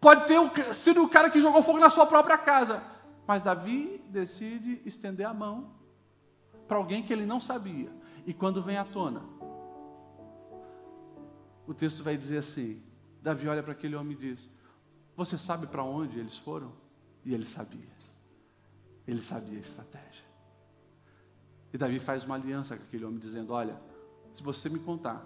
pode 0.01 0.25
ter 0.27 0.73
sido 0.73 1.03
o 1.03 1.09
cara 1.09 1.29
que 1.29 1.39
jogou 1.39 1.61
fogo 1.61 1.79
na 1.79 1.89
sua 1.89 2.05
própria 2.05 2.37
casa. 2.37 2.83
Mas 3.27 3.43
Davi 3.43 4.03
decide 4.09 4.81
estender 4.85 5.25
a 5.25 5.33
mão 5.33 5.71
para 6.67 6.77
alguém 6.77 7.03
que 7.03 7.13
ele 7.13 7.25
não 7.25 7.39
sabia. 7.39 7.91
E 8.25 8.33
quando 8.33 8.61
vem 8.61 8.77
à 8.77 8.83
tona, 8.83 9.21
o 11.67 11.73
texto 11.73 12.03
vai 12.03 12.17
dizer 12.17 12.39
assim: 12.39 12.81
Davi 13.21 13.47
olha 13.47 13.63
para 13.63 13.73
aquele 13.73 13.95
homem 13.95 14.17
e 14.17 14.19
diz: 14.19 14.49
Você 15.15 15.37
sabe 15.37 15.67
para 15.67 15.83
onde 15.83 16.19
eles 16.19 16.37
foram? 16.37 16.73
E 17.23 17.33
ele 17.33 17.45
sabia. 17.45 17.93
Ele 19.07 19.21
sabia 19.21 19.57
a 19.57 19.61
estratégia. 19.61 20.23
E 21.73 21.77
Davi 21.77 21.99
faz 21.99 22.25
uma 22.25 22.35
aliança 22.35 22.75
com 22.75 22.83
aquele 22.83 23.05
homem, 23.05 23.19
dizendo: 23.19 23.53
Olha, 23.53 23.79
se 24.33 24.41
você 24.41 24.67
me 24.67 24.79
contar 24.79 25.23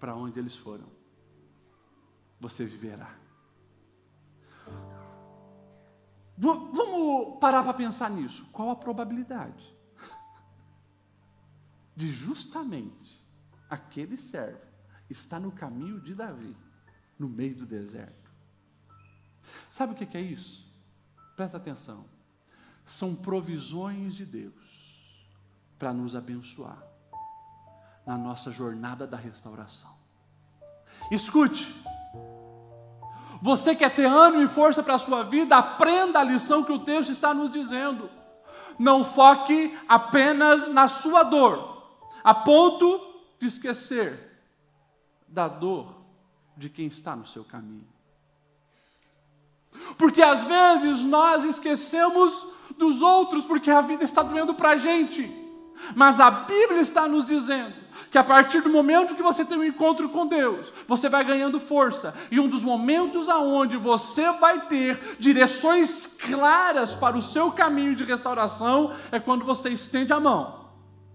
para 0.00 0.16
onde 0.16 0.38
eles 0.38 0.56
foram, 0.56 0.86
você 2.40 2.64
viverá. 2.64 3.16
Vamos 6.36 7.38
parar 7.40 7.62
para 7.62 7.72
pensar 7.72 8.10
nisso. 8.10 8.44
Qual 8.50 8.68
a 8.70 8.74
probabilidade 8.74 9.64
de 11.94 12.10
justamente 12.10 13.24
aquele 13.70 14.16
servo 14.16 14.60
estar 15.08 15.38
no 15.38 15.52
caminho 15.52 16.00
de 16.00 16.14
Davi, 16.14 16.56
no 17.16 17.28
meio 17.28 17.54
do 17.54 17.66
deserto? 17.66 18.32
Sabe 19.70 19.92
o 19.92 19.96
que 19.96 20.16
é 20.16 20.20
isso? 20.20 20.68
Presta 21.36 21.58
atenção. 21.58 22.06
São 22.84 23.14
provisões 23.14 24.14
de 24.14 24.26
Deus 24.26 25.22
para 25.78 25.92
nos 25.92 26.16
abençoar 26.16 26.91
na 28.06 28.16
nossa 28.16 28.50
jornada 28.50 29.06
da 29.06 29.16
restauração. 29.16 29.90
Escute, 31.10 31.74
você 33.40 33.74
quer 33.74 33.94
ter 33.94 34.06
ânimo 34.06 34.42
e 34.42 34.48
força 34.48 34.82
para 34.82 34.94
a 34.94 34.98
sua 34.98 35.22
vida? 35.24 35.56
Aprenda 35.56 36.20
a 36.20 36.24
lição 36.24 36.62
que 36.62 36.72
o 36.72 36.78
texto 36.78 37.10
está 37.10 37.34
nos 37.34 37.50
dizendo. 37.50 38.08
Não 38.78 39.04
foque 39.04 39.76
apenas 39.88 40.68
na 40.68 40.88
sua 40.88 41.22
dor, 41.22 41.82
a 42.22 42.32
ponto 42.34 43.00
de 43.38 43.46
esquecer 43.46 44.30
da 45.26 45.48
dor 45.48 45.94
de 46.56 46.68
quem 46.68 46.86
está 46.86 47.16
no 47.16 47.26
seu 47.26 47.44
caminho. 47.44 47.88
Porque 49.96 50.22
às 50.22 50.44
vezes 50.44 51.00
nós 51.00 51.44
esquecemos 51.44 52.46
dos 52.78 53.02
outros, 53.02 53.44
porque 53.46 53.70
a 53.70 53.80
vida 53.80 54.04
está 54.04 54.22
doendo 54.22 54.54
para 54.54 54.70
a 54.70 54.76
gente. 54.76 55.41
Mas 55.94 56.20
a 56.20 56.30
Bíblia 56.30 56.80
está 56.80 57.08
nos 57.08 57.24
dizendo 57.24 57.74
que 58.10 58.18
a 58.18 58.24
partir 58.24 58.60
do 58.62 58.70
momento 58.70 59.14
que 59.14 59.22
você 59.22 59.44
tem 59.44 59.58
um 59.58 59.64
encontro 59.64 60.08
com 60.08 60.26
Deus, 60.26 60.72
você 60.86 61.08
vai 61.08 61.24
ganhando 61.24 61.60
força. 61.60 62.14
E 62.30 62.40
um 62.40 62.48
dos 62.48 62.62
momentos 62.62 63.28
aonde 63.28 63.76
você 63.76 64.30
vai 64.32 64.66
ter 64.66 65.16
direções 65.18 66.06
claras 66.06 66.94
para 66.94 67.16
o 67.16 67.22
seu 67.22 67.52
caminho 67.52 67.94
de 67.94 68.04
restauração 68.04 68.94
é 69.10 69.18
quando 69.18 69.44
você 69.44 69.70
estende 69.70 70.12
a 70.12 70.20
mão 70.20 70.70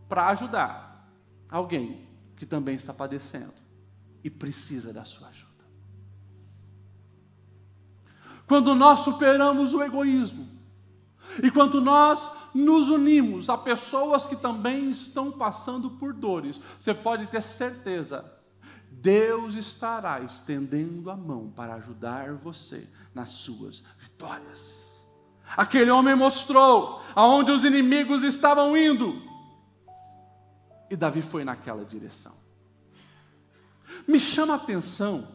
para 0.08 0.27
ajudar 0.27 1.10
alguém 1.49 2.08
que 2.36 2.45
também 2.45 2.75
está 2.75 2.93
padecendo 2.93 3.53
e 4.23 4.30
precisa 4.30 4.93
da 4.93 5.06
sua 5.06 5.27
ajuda. 5.30 5.47
Quando 8.47 8.73
nós 8.73 9.01
superamos 9.01 9.73
o 9.73 9.84
egoísmo, 9.84 10.57
e 11.43 11.51
quando 11.51 11.81
nós 11.81 12.31
nos 12.53 12.89
unimos 12.89 13.49
a 13.49 13.57
pessoas 13.57 14.25
que 14.25 14.35
também 14.35 14.89
estão 14.89 15.31
passando 15.31 15.89
por 15.91 16.13
dores, 16.13 16.59
você 16.79 16.93
pode 16.93 17.27
ter 17.27 17.41
certeza, 17.41 18.25
Deus 18.89 19.55
estará 19.55 20.21
estendendo 20.21 21.11
a 21.11 21.15
mão 21.15 21.51
para 21.55 21.75
ajudar 21.75 22.33
você 22.33 22.87
nas 23.13 23.29
suas 23.29 23.83
vitórias. 23.99 25.05
Aquele 25.55 25.91
homem 25.91 26.15
mostrou 26.15 27.01
aonde 27.15 27.51
os 27.51 27.63
inimigos 27.63 28.23
estavam 28.23 28.75
indo, 28.75 29.21
e 30.89 30.95
Davi 30.95 31.21
foi 31.21 31.43
naquela 31.43 31.85
direção. 31.85 32.33
Me 34.07 34.19
chama 34.19 34.53
a 34.53 34.57
atenção 34.57 35.27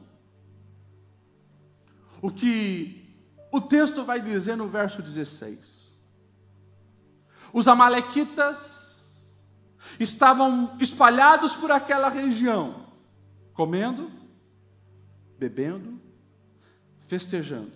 o 2.21 2.31
que 2.31 3.03
o 3.51 3.61
texto 3.61 4.05
vai 4.05 4.21
dizer 4.21 4.57
no 4.57 4.69
verso 4.69 5.03
16. 5.03 5.82
Os 7.53 7.69
Amalequitas 7.69 8.83
estavam 9.99 10.77
espalhados 10.81 11.55
por 11.55 11.71
aquela 11.71 12.09
região, 12.09 12.87
comendo, 13.53 14.11
bebendo, 15.39 16.01
festejando 17.01 17.73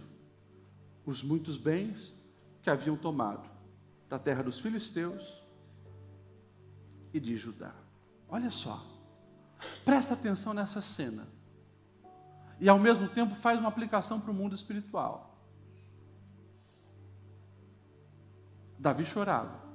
os 1.05 1.23
muitos 1.23 1.59
bens 1.59 2.15
que 2.63 2.71
haviam 2.71 2.97
tomado 2.97 3.49
da 4.09 4.19
terra 4.19 4.43
dos 4.43 4.59
filisteus 4.59 5.41
e 7.13 7.21
de 7.21 7.37
Judá. 7.37 7.75
Olha 8.29 8.51
só, 8.51 8.85
presta 9.85 10.15
atenção 10.15 10.53
nessa 10.53 10.81
cena. 10.81 11.29
E 12.59 12.69
ao 12.69 12.79
mesmo 12.79 13.09
tempo 13.09 13.35
faz 13.35 13.61
uma 13.61 13.69
aplicação 13.69 14.21
para 14.21 14.31
o 14.31 14.35
mundo 14.35 14.55
espiritual. 14.55 15.39
Davi 18.79 19.05
chorava, 19.05 19.66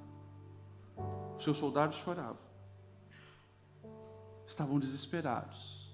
seus 1.43 1.57
soldados 1.57 1.97
choravam, 1.97 2.51
estavam 4.47 4.79
desesperados, 4.79 5.91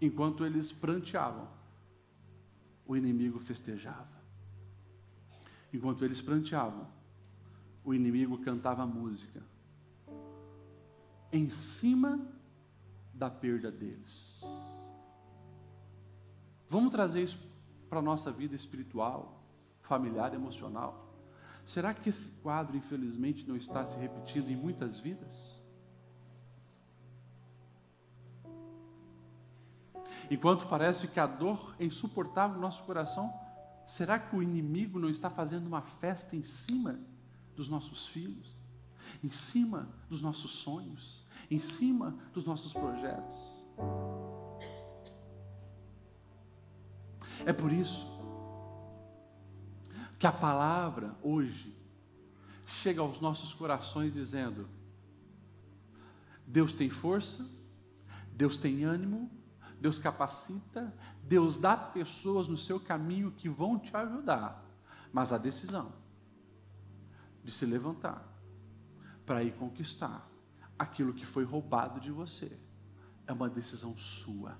enquanto 0.00 0.44
eles 0.44 0.72
pranteavam, 0.72 1.48
o 2.86 2.96
inimigo 2.96 3.38
festejava. 3.38 4.14
Enquanto 5.72 6.04
eles 6.04 6.20
pranteavam, 6.20 6.86
o 7.84 7.92
inimigo 7.92 8.38
cantava 8.38 8.86
música 8.86 9.42
em 11.32 11.50
cima 11.50 12.24
da 13.12 13.28
perda 13.28 13.70
deles. 13.70 14.40
Vamos 16.68 16.92
trazer 16.92 17.22
isso 17.22 17.38
para 17.88 17.98
a 17.98 18.02
nossa 18.02 18.30
vida 18.30 18.54
espiritual, 18.54 19.42
familiar, 19.82 20.32
emocional? 20.32 21.03
Será 21.66 21.94
que 21.94 22.10
esse 22.10 22.28
quadro, 22.42 22.76
infelizmente, 22.76 23.46
não 23.46 23.56
está 23.56 23.86
se 23.86 23.96
repetindo 23.96 24.50
em 24.50 24.56
muitas 24.56 24.98
vidas? 24.98 25.62
Enquanto 30.30 30.66
parece 30.68 31.08
que 31.08 31.20
a 31.20 31.26
dor 31.26 31.74
é 31.78 31.84
insuportável 31.84 32.56
no 32.56 32.62
nosso 32.62 32.82
coração, 32.84 33.32
será 33.86 34.18
que 34.18 34.34
o 34.34 34.42
inimigo 34.42 34.98
não 34.98 35.08
está 35.08 35.30
fazendo 35.30 35.66
uma 35.66 35.82
festa 35.82 36.36
em 36.36 36.42
cima 36.42 36.98
dos 37.54 37.68
nossos 37.68 38.06
filhos, 38.06 38.58
em 39.22 39.28
cima 39.28 39.88
dos 40.08 40.22
nossos 40.22 40.52
sonhos, 40.52 41.24
em 41.50 41.58
cima 41.58 42.16
dos 42.32 42.44
nossos 42.44 42.72
projetos? 42.72 43.54
É 47.44 47.52
por 47.52 47.72
isso 47.72 48.13
que 50.18 50.26
a 50.26 50.32
palavra 50.32 51.16
hoje 51.22 51.74
chega 52.66 53.00
aos 53.00 53.20
nossos 53.20 53.52
corações 53.52 54.12
dizendo: 54.12 54.68
Deus 56.46 56.74
tem 56.74 56.88
força, 56.90 57.46
Deus 58.32 58.56
tem 58.56 58.84
ânimo, 58.84 59.30
Deus 59.80 59.98
capacita, 59.98 60.94
Deus 61.22 61.58
dá 61.58 61.76
pessoas 61.76 62.48
no 62.48 62.56
seu 62.56 62.80
caminho 62.80 63.30
que 63.32 63.48
vão 63.48 63.78
te 63.78 63.94
ajudar, 63.96 64.64
mas 65.12 65.32
a 65.32 65.38
decisão 65.38 65.92
de 67.42 67.52
se 67.52 67.66
levantar 67.66 68.26
para 69.26 69.42
ir 69.42 69.52
conquistar 69.52 70.28
aquilo 70.78 71.12
que 71.12 71.24
foi 71.24 71.44
roubado 71.44 72.00
de 72.00 72.10
você 72.10 72.58
é 73.26 73.32
uma 73.32 73.48
decisão 73.48 73.96
sua. 73.96 74.56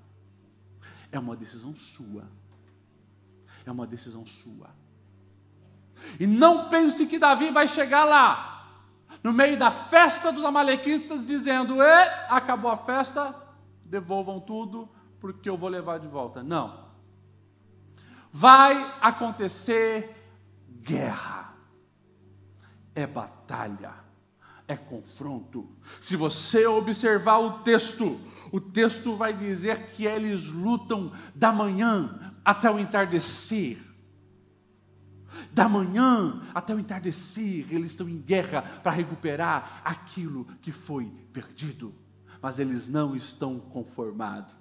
É 1.11 1.19
uma 1.19 1.37
decisão 1.37 1.75
sua. 1.75 2.29
É 3.65 3.71
uma 3.71 3.87
decisão 3.87 4.27
sua. 4.27 4.71
E 6.19 6.27
não 6.27 6.69
pense 6.69 7.07
que 7.07 7.19
Davi 7.19 7.51
vai 7.51 7.69
chegar 7.69 8.05
lá, 8.05 8.69
no 9.23 9.33
meio 9.33 9.59
da 9.59 9.71
festa 9.71 10.33
dos 10.33 10.45
Amalequitas, 10.45 11.27
dizendo: 11.27 11.83
E 11.83 12.03
acabou 12.29 12.71
a 12.71 12.77
festa, 12.77 13.35
devolvam 13.85 14.41
tudo, 14.41 14.89
porque 15.21 15.49
eu 15.49 15.57
vou 15.57 15.69
levar 15.69 15.99
de 15.99 16.07
volta. 16.07 16.43
Não. 16.43 16.85
Vai 18.31 18.93
acontecer 19.01 20.15
guerra, 20.83 21.55
é 22.95 23.07
batalha, 23.07 23.93
é 24.67 24.77
confronto. 24.77 25.69
Se 26.01 26.17
você 26.17 26.67
observar 26.67 27.39
o 27.39 27.61
texto, 27.61 28.21
o 28.53 28.61
texto 28.61 29.17
vai 29.17 29.33
dizer 29.33 29.91
que 29.91 30.05
eles 30.05 30.47
lutam 30.51 31.13
da 31.35 31.53
manhã 31.53 32.35
até 32.45 32.71
o 32.71 32.79
entardecer. 32.79 33.94
Da 35.53 35.69
manhã 35.69 36.41
até 36.55 36.75
o 36.75 36.79
entardecer, 36.79 37.67
eles 37.71 37.91
estão 37.91 38.09
em 38.09 38.19
guerra 38.19 38.63
para 38.83 38.93
recuperar 38.93 39.81
aquilo 39.85 40.47
que 40.61 40.73
foi 40.73 41.13
perdido, 41.33 41.95
mas 42.41 42.59
eles 42.59 42.89
não 42.89 43.15
estão 43.15 43.59
conformados. 43.59 44.55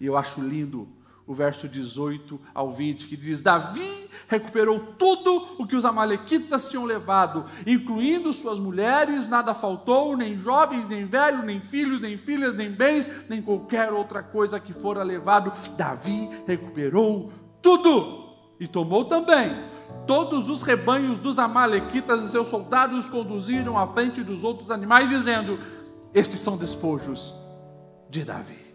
E 0.00 0.06
eu 0.06 0.16
acho 0.16 0.40
lindo 0.40 0.88
o 1.26 1.34
verso 1.34 1.68
18 1.68 2.40
ao 2.54 2.70
20, 2.70 3.08
que 3.08 3.16
diz: 3.16 3.42
Davi 3.42 4.08
recuperou 4.28 4.78
tudo 4.98 5.46
o 5.58 5.66
que 5.66 5.74
os 5.74 5.84
Amalequitas 5.84 6.68
tinham 6.68 6.84
levado, 6.84 7.44
incluindo 7.66 8.32
suas 8.32 8.58
mulheres, 8.58 9.28
nada 9.28 9.52
faltou, 9.52 10.16
nem 10.16 10.38
jovens, 10.38 10.86
nem 10.86 11.04
velhos, 11.04 11.44
nem 11.44 11.60
filhos, 11.60 12.00
nem 12.00 12.16
filhas, 12.16 12.54
nem 12.54 12.70
bens, 12.70 13.08
nem 13.28 13.42
qualquer 13.42 13.92
outra 13.92 14.22
coisa 14.22 14.60
que 14.60 14.72
fora 14.72 15.02
levado. 15.02 15.52
Davi 15.76 16.28
recuperou 16.46 17.32
tudo 17.60 18.26
e 18.60 18.68
tomou 18.68 19.04
também 19.04 19.75
todos 20.06 20.48
os 20.48 20.62
rebanhos 20.62 21.18
dos 21.18 21.38
Amalequitas 21.38 22.24
e 22.24 22.28
seus 22.28 22.48
soldados 22.48 23.08
conduziram 23.08 23.76
à 23.76 23.86
frente 23.92 24.22
dos 24.22 24.44
outros 24.44 24.70
animais, 24.70 25.08
dizendo: 25.08 25.58
Estes 26.14 26.40
são 26.40 26.56
despojos 26.56 27.34
de 28.08 28.24
Davi. 28.24 28.66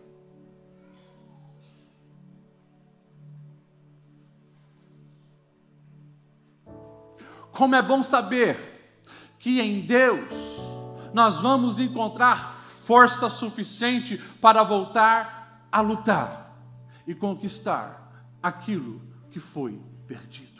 Como 7.52 7.76
é 7.76 7.82
bom 7.82 8.02
saber 8.02 9.00
que 9.38 9.60
em 9.60 9.82
Deus 9.82 10.32
nós 11.13 11.41
vamos 11.41 11.80
encontrar 11.80 12.56
força 12.86 13.30
suficiente 13.30 14.17
para 14.39 14.63
voltar 14.63 15.67
a 15.72 15.82
lutar 15.82 16.58
e 17.06 17.13
conquistar 17.13 18.28
aquilo 18.41 19.02
que 19.32 19.39
foi 19.39 19.82
perdido. 20.08 20.51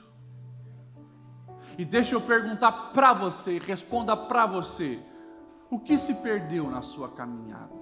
E 1.78 1.86
deixa 1.86 2.16
eu 2.16 2.22
perguntar 2.22 2.72
para 2.92 3.14
você, 3.14 3.58
responda 3.58 4.16
para 4.16 4.46
você: 4.46 5.00
o 5.70 5.80
que 5.80 5.98
se 5.98 6.16
perdeu 6.16 6.70
na 6.70 6.82
sua 6.82 7.10
caminhada? 7.10 7.82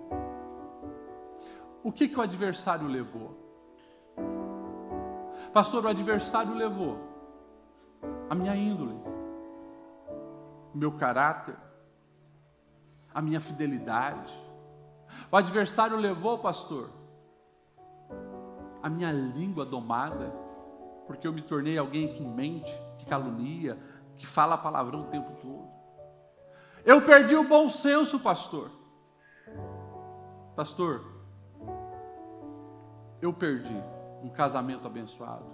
O 1.84 1.92
que, 1.92 2.08
que 2.08 2.18
o 2.18 2.22
adversário 2.22 2.88
levou? 2.88 3.38
Pastor, 5.54 5.86
o 5.86 5.88
adversário 5.88 6.54
levou 6.54 6.98
a 8.30 8.36
minha 8.36 8.56
índole, 8.56 8.96
meu 10.74 10.92
caráter, 10.92 11.56
a 13.14 13.22
minha 13.22 13.42
fidelidade. 13.42 14.32
O 15.32 15.36
adversário 15.36 15.98
levou, 15.98 16.38
pastor, 16.38 16.92
a 18.84 18.90
minha 18.90 19.12
língua 19.12 19.66
domada, 19.66 20.32
porque 21.10 21.26
eu 21.26 21.34
me 21.34 21.42
tornei 21.42 21.76
alguém 21.76 22.14
que 22.14 22.22
mente, 22.22 22.72
que 23.00 23.06
calunia, 23.08 23.76
que 24.16 24.28
fala 24.28 24.56
palavrão 24.56 25.02
o 25.02 25.08
tempo 25.08 25.32
todo. 25.42 25.68
Eu 26.86 27.02
perdi 27.02 27.36
o 27.36 27.48
bom 27.48 27.68
senso, 27.68 28.20
pastor. 28.20 28.70
Pastor, 30.56 31.04
eu 33.20 33.34
perdi 33.34 33.76
um 34.22 34.30
casamento 34.30 34.86
abençoado. 34.86 35.48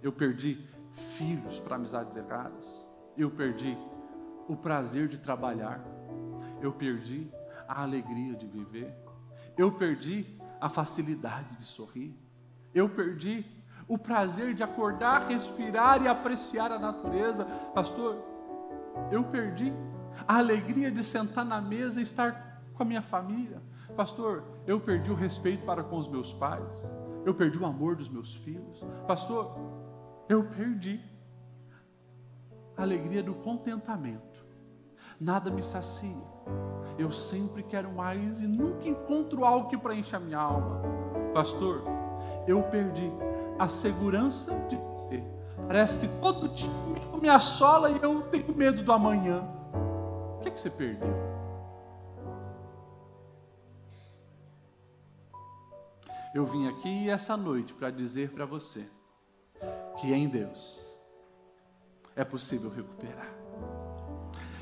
Eu 0.00 0.12
perdi 0.12 0.64
filhos 0.92 1.58
para 1.58 1.74
amizades 1.74 2.16
erradas. 2.16 2.86
Eu 3.16 3.32
perdi 3.32 3.76
o 4.46 4.54
prazer 4.54 5.08
de 5.08 5.18
trabalhar. 5.18 5.84
Eu 6.62 6.72
perdi 6.72 7.28
a 7.66 7.82
alegria 7.82 8.36
de 8.36 8.46
viver. 8.46 8.94
Eu 9.58 9.72
perdi 9.72 10.40
a 10.60 10.68
facilidade 10.68 11.56
de 11.56 11.64
sorrir. 11.64 12.16
Eu 12.72 12.88
perdi 12.88 13.44
o 13.86 13.98
prazer 13.98 14.54
de 14.54 14.62
acordar, 14.62 15.26
respirar 15.26 16.02
e 16.02 16.08
apreciar 16.08 16.72
a 16.72 16.78
natureza. 16.78 17.44
Pastor, 17.74 18.16
eu 19.10 19.24
perdi 19.24 19.72
a 20.26 20.38
alegria 20.38 20.90
de 20.90 21.02
sentar 21.02 21.44
na 21.44 21.60
mesa 21.60 22.00
e 22.00 22.02
estar 22.02 22.62
com 22.72 22.82
a 22.82 22.86
minha 22.86 23.02
família. 23.02 23.62
Pastor, 23.96 24.44
eu 24.66 24.80
perdi 24.80 25.10
o 25.10 25.14
respeito 25.14 25.64
para 25.64 25.82
com 25.82 25.96
os 25.96 26.08
meus 26.08 26.32
pais. 26.32 26.84
Eu 27.24 27.34
perdi 27.34 27.58
o 27.58 27.64
amor 27.66 27.96
dos 27.96 28.08
meus 28.08 28.34
filhos. 28.34 28.84
Pastor, 29.06 29.56
eu 30.28 30.44
perdi 30.44 31.00
a 32.76 32.82
alegria 32.82 33.22
do 33.22 33.34
contentamento. 33.34 34.44
Nada 35.20 35.50
me 35.50 35.62
sacia. 35.62 36.34
Eu 36.98 37.10
sempre 37.10 37.62
quero 37.62 37.90
mais 37.92 38.40
e 38.40 38.46
nunca 38.46 38.88
encontro 38.88 39.44
algo 39.44 39.68
que 39.68 39.76
preencha 39.76 40.18
minha 40.18 40.38
alma. 40.38 40.82
Pastor, 41.32 41.82
eu 42.46 42.62
perdi 42.64 43.10
a 43.58 43.68
segurança 43.68 44.52
de 44.68 44.76
ter. 45.08 45.24
Parece 45.66 45.98
que 45.98 46.08
todo 46.20 46.48
dia 46.48 46.70
me 47.20 47.28
assola 47.28 47.90
e 47.90 47.98
eu 48.02 48.22
tenho 48.22 48.54
medo 48.54 48.82
do 48.82 48.92
amanhã. 48.92 49.42
que, 50.42 50.50
que 50.50 50.60
você 50.60 50.68
perdeu? 50.68 51.08
Eu 56.34 56.44
vim 56.44 56.68
aqui 56.68 57.08
essa 57.08 57.36
noite 57.36 57.72
para 57.72 57.90
dizer 57.90 58.30
para 58.30 58.44
você 58.44 58.84
que 59.98 60.12
em 60.12 60.28
Deus 60.28 60.94
é 62.14 62.24
possível 62.24 62.68
recuperar. 62.68 63.32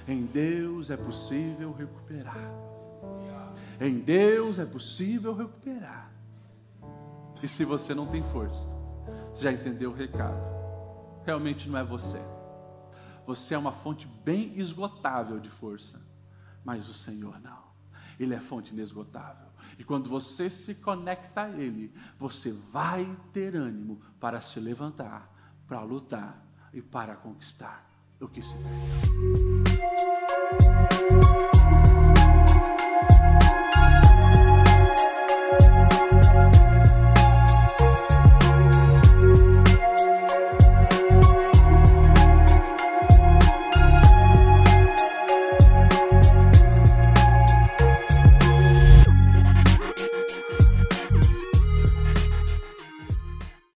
Em 0.06 0.24
Deus 0.24 0.90
é 0.90 0.96
possível 0.96 1.72
recuperar. 1.72 2.50
Em 3.80 3.98
Deus 3.98 4.58
é 4.58 4.64
possível 4.64 5.34
recuperar. 5.34 6.12
E 7.42 7.48
se 7.48 7.64
você 7.64 7.92
não 7.92 8.06
tem 8.06 8.22
força, 8.22 8.64
você 9.32 9.44
já 9.44 9.52
entendeu 9.52 9.90
o 9.90 9.94
recado. 9.94 10.46
Realmente 11.24 11.68
não 11.68 11.78
é 11.78 11.84
você. 11.84 12.20
Você 13.26 13.54
é 13.54 13.58
uma 13.58 13.72
fonte 13.72 14.06
bem 14.24 14.58
esgotável 14.58 15.38
de 15.40 15.48
força, 15.48 16.00
mas 16.64 16.88
o 16.88 16.94
Senhor 16.94 17.40
não. 17.40 17.62
Ele 18.18 18.34
é 18.34 18.40
fonte 18.40 18.72
inesgotável. 18.72 19.48
E 19.78 19.84
quando 19.84 20.08
você 20.08 20.50
se 20.50 20.74
conecta 20.74 21.42
a 21.42 21.50
Ele, 21.50 21.94
você 22.18 22.52
vai 22.52 23.08
ter 23.32 23.56
ânimo 23.56 24.00
para 24.20 24.40
se 24.40 24.60
levantar, 24.60 25.32
para 25.66 25.80
lutar 25.82 26.44
e 26.72 26.82
para 26.82 27.16
conquistar 27.16 27.88
o 28.20 28.28
que 28.28 28.42
se 28.42 28.54
perdeu. 28.54 29.72